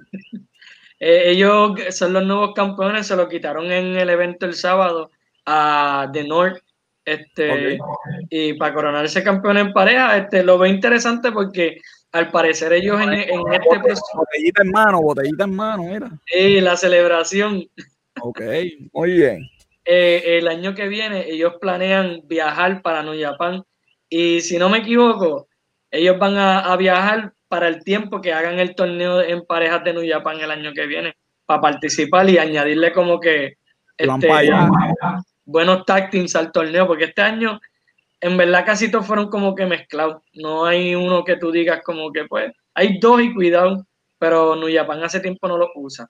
[0.99, 5.12] Eh, ellos son los nuevos campeones, se lo quitaron en el evento el sábado
[5.45, 6.62] a The North.
[7.06, 7.78] Este,
[8.30, 11.82] y para coronarse campeón en pareja, este, lo veo interesante porque
[12.14, 16.09] al parecer ellos en, en este proceso, Botellita en mano, botellita en mano, mira.
[16.34, 17.66] eh, la celebración,
[18.22, 18.41] Ok,
[18.93, 19.49] muy bien.
[19.86, 23.64] eh, el año que viene ellos planean viajar para New Japan
[24.09, 25.47] y si no me equivoco,
[25.91, 29.93] ellos van a, a viajar para el tiempo que hagan el torneo en parejas de
[29.93, 33.55] New Japan el año que viene para participar y añadirle como que
[33.97, 34.28] este,
[35.45, 37.59] buenos tag teams al torneo porque este año
[38.24, 42.12] en verdad casi todos fueron como que mezclados no hay uno que tú digas como
[42.12, 43.86] que pues hay dos y cuidado
[44.18, 46.10] pero New Japan hace tiempo no lo usa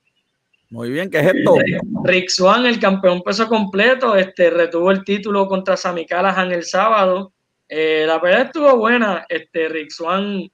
[0.69, 1.55] Muy bien, ¿qué es esto?
[2.03, 7.31] Rick Swan, el campeón peso completo, este, retuvo el título contra Sami Callihan el sábado.
[7.69, 9.25] Eh, la pelea estuvo buena.
[9.29, 10.49] Este, Rick Swan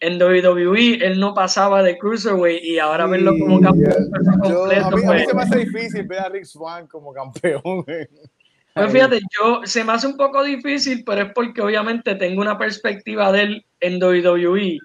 [0.00, 4.86] en WWE, él no pasaba de Cruiserweight y ahora verlo como campeón peso yo- completo.
[4.86, 7.62] a, mí, a mí pues, se me hace difícil ver a Rick Swan como campeón.
[8.74, 12.56] pues fíjate, yo se me hace un poco difícil, pero es porque obviamente tengo una
[12.58, 14.78] perspectiva de él en WWE,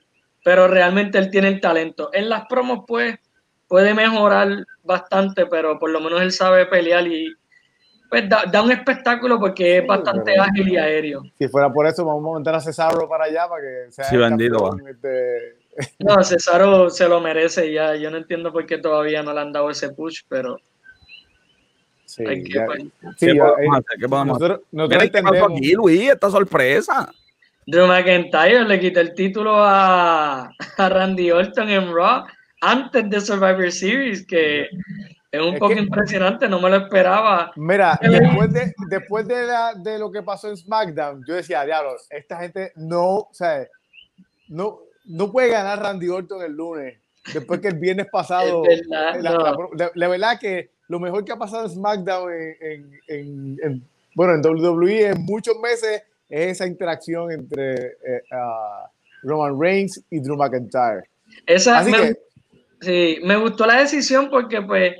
[0.44, 2.10] pero realmente él tiene el talento.
[2.14, 3.16] En las promos, pues,
[3.68, 7.34] puede mejorar bastante, pero por lo menos él sabe pelear y
[8.08, 11.24] pues da, da un espectáculo porque es Sí, bastante pero- ágil y aéreo.
[11.40, 14.18] Si fuera por eso, vamos a montar a Cesaro para allá para que sea Sí,
[14.18, 15.56] campeón, este,
[16.00, 17.96] No, Cesaro se lo merece ya.
[17.96, 20.60] Yo no entiendo por qué todavía no le han dado ese push, pero
[22.16, 24.00] sí, hay que, ya- sí, ¿Qué ya, podemos eh, hacer?
[24.00, 24.50] ¿Qué podemos hacer?
[24.50, 25.58] nosotros, nosotros Mira, ¿qué pasó entendemos.
[25.60, 26.10] aquí, Luis?
[26.12, 27.12] Esta sorpresa.
[27.68, 32.26] Drew McIntyre le quitó el título a, a Randy Orton en Raw
[32.62, 34.62] antes de Survivor Series, que
[35.32, 37.52] es un Es poco que- impresionante, no me lo esperaba.
[37.56, 41.96] Mira, después de, después de, la- de lo que pasó en SmackDown, yo decía, diablo,
[42.10, 43.68] esta gente no, o sea,
[44.48, 46.98] no, no puede ganar Randy Orton el lunes,
[47.34, 49.40] después que el viernes pasado, Es verdad, la, no.
[49.40, 49.56] la-
[49.86, 53.84] la- la verdad que lo mejor que ha pasado en SmackDown, en, en- en- en-
[54.16, 58.90] bueno, en WWE en muchos meses, es esa interacción entre eh, ah,
[59.24, 61.04] Roman Reigns y Drew McIntyre.
[61.46, 62.18] Esa Así me, que,
[62.82, 64.96] sí, me gustó la decisión porque pues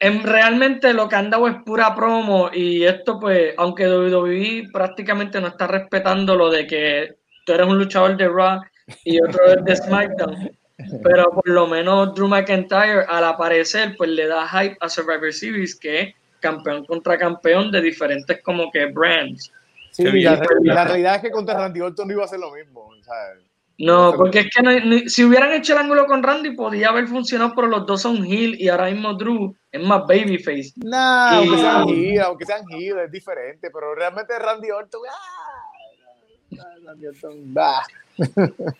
[0.00, 5.40] en, realmente lo que han dado es pura promo y esto pues, aunque WWE prácticamente
[5.40, 8.60] no está respetando lo de que tú eres un luchador de Raw
[9.04, 10.50] y otro es de SmackDown,
[11.02, 15.74] pero por lo menos Drew McIntyre al aparecer pues le da hype a Survivor Series
[15.74, 19.52] que es campeón contra campeón de diferentes como que brands.
[19.92, 22.52] sí, Qué la, la realidad es que contra Randy Orton no iba a ser lo
[22.52, 22.80] mismo.
[22.80, 22.94] o
[23.78, 27.68] No, porque es que si hubieran hecho el ángulo con Randy podía haber funcionado, pero
[27.68, 30.72] los dos son heel y ahora mismo Drew es más babyface.
[30.76, 35.70] No, aunque sean heel, aunque sean heel es diferente, pero realmente Randy Orton, ah,
[36.84, 37.84] Randy Orton, bah.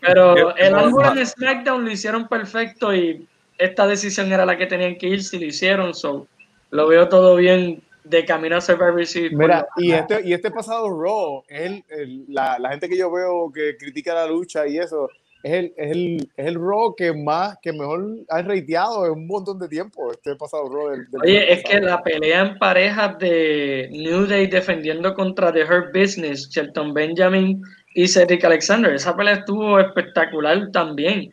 [0.00, 3.26] Pero el ángulo en SmackDown lo hicieron perfecto y
[3.58, 6.26] esta decisión era la que tenían que ir si lo hicieron, so
[6.70, 9.32] lo veo todo bien de camino a Survivor Series.
[9.32, 11.84] Mira, y este, y este pasado Raw, el,
[12.28, 15.10] la, la, gente que yo veo que critica la lucha y eso,
[15.42, 19.26] es el, es el, es el Raw que más, que mejor ha reiteado en un
[19.26, 20.90] montón de tiempo, este pasado Raw.
[20.90, 25.94] Del, Oye, es que la pelea en parejas de New Day defendiendo contra The Hurt
[25.94, 27.62] Business, Shelton Benjamin
[27.94, 31.32] y Cedric Alexander, esa pelea estuvo espectacular también.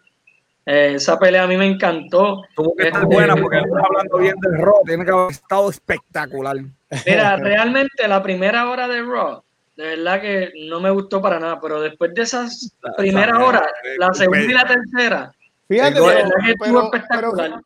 [0.65, 2.41] Eh, esa pelea a mí me encantó.
[2.55, 6.57] Tuvo que estar buena porque estás hablando bien del Raw, tiene que haber estado espectacular.
[7.05, 9.43] Mira, realmente la primera hora de Raw,
[9.75, 13.63] de verdad que no me gustó para nada, pero después de esas primeras horas,
[13.97, 15.31] la segunda y la tercera,
[15.67, 15.99] Fíjate,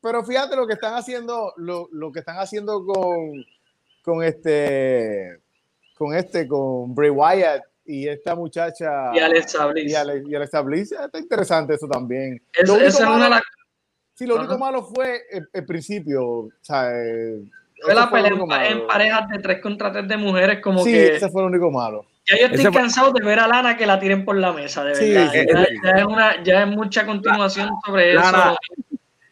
[0.01, 3.45] pero, fíjate lo que están haciendo, lo, lo, que están haciendo con,
[4.01, 5.39] con este,
[5.95, 9.11] con este, con Bray Wyatt y esta muchacha.
[9.13, 9.91] Y Alexa Bliss.
[9.91, 10.91] Y, Ale, y Alexa Bliss.
[10.91, 12.41] Está interesante eso también.
[12.53, 13.41] Es, lo único malo, la...
[14.13, 15.21] Sí, lo único malo fue
[15.53, 16.23] el, principio.
[16.25, 17.41] O sea, eh,
[17.81, 18.31] fue la pelea
[18.69, 21.07] en, parejas de tres contra tres de mujeres, como sí, que.
[21.07, 22.05] Sí, ese fue el único malo.
[22.27, 24.91] Ya yo estoy cansado de ver a Lana que la tiren por la mesa, de
[24.91, 25.31] verdad.
[25.31, 28.80] Sí, ya, ya, es una, ya es mucha continuación sobre Lana, eso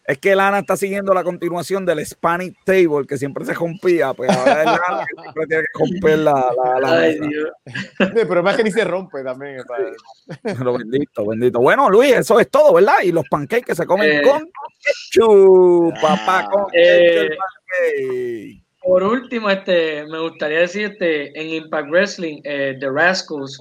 [0.09, 4.31] es que Lana está siguiendo la continuación del Spanish Table, que siempre se rompía, pues
[4.31, 7.49] ahora es Lana que siempre tiene que romper la, la, la Ay, Dios.
[8.27, 9.61] Pero más que ni se rompe también.
[10.41, 11.59] Pero bendito, bendito.
[11.59, 13.03] Bueno, Luis, eso es todo, ¿verdad?
[13.03, 14.51] Y los pancakes que se comen eh, con
[14.81, 22.41] ketchup, papá, con eh, ketchup Por último, este, me gustaría decir, este, en Impact Wrestling,
[22.45, 23.59] eh, The Rascals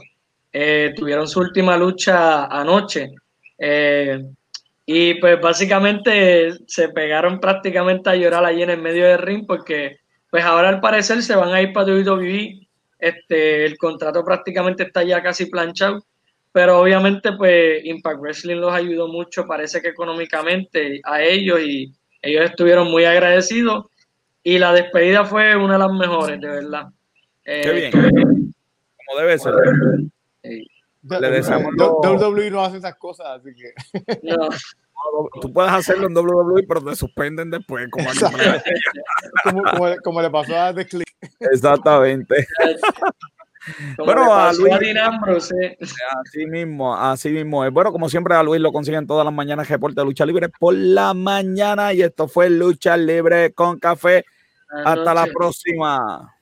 [0.51, 3.11] eh, tuvieron su última lucha anoche.
[3.59, 4.25] Eh,
[4.91, 9.99] y pues básicamente se pegaron prácticamente a llorar allí en el medio del ring porque
[10.31, 12.67] pues ahora al parecer se van a ir para WWE.
[12.99, 16.03] Este, el contrato prácticamente está ya casi planchado,
[16.53, 22.47] pero obviamente pues Impact Wrestling los ayudó mucho, parece que económicamente a ellos y ellos
[22.47, 23.91] estuvieron muy agradecidos
[24.43, 26.87] y la despedida fue una de las mejores, de verdad.
[27.45, 27.93] Qué eh, bien.
[27.93, 29.53] Como debe ser.
[30.45, 30.65] Eh,
[31.03, 33.73] le deseamos WWE no hace esas cosas, así que.
[34.23, 34.49] No.
[35.41, 38.09] Tú puedes hacerlo en WWE, pero te suspenden después, como,
[39.73, 41.09] como, como, le pasó a The Click.
[41.41, 42.47] Exactamente.
[43.97, 44.73] bueno, a Luis.
[44.73, 45.11] A
[46.21, 47.71] Así mismo, así mismo.
[47.71, 50.75] Bueno, como siempre, a Luis lo consiguen todas las mañanas, reporte de lucha libre por
[50.75, 51.93] la mañana.
[51.93, 54.25] Y esto fue Lucha Libre con Café.
[54.85, 56.38] Hasta la próxima.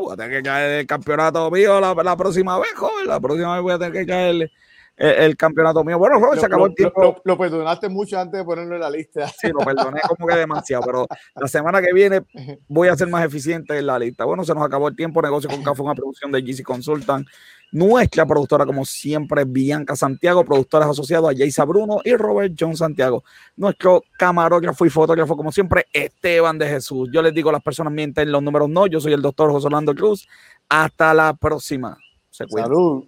[0.00, 3.06] Voy a tener que caer el campeonato mío la, la, próxima vez, joven.
[3.06, 4.50] La próxima vez voy a tener que caer
[4.98, 5.98] el, campeonato mío.
[5.98, 7.22] Bueno, Robert, se acabó el tiempo.
[7.24, 9.28] Lo, perdonaste mucho antes de ponerlo en la lista.
[9.28, 12.22] Sí, lo perdoné como que demasiado, pero la semana que viene
[12.66, 14.24] voy a ser más eficiente en la lista.
[14.24, 15.22] Bueno, se nos acabó el tiempo.
[15.22, 17.26] Negocio con Café, una producción de GC Consultant.
[17.70, 23.24] Nuestra productora, como siempre, Bianca Santiago, productores asociados a Jaysa Bruno y Robert John Santiago.
[23.56, 27.10] Nuestro camarógrafo y fotógrafo, como siempre, Esteban de Jesús.
[27.12, 28.86] Yo les digo, las personas mienten los números no.
[28.86, 30.26] Yo soy el doctor José Orlando Cruz.
[30.68, 31.98] Hasta la próxima.
[32.30, 33.04] Salud.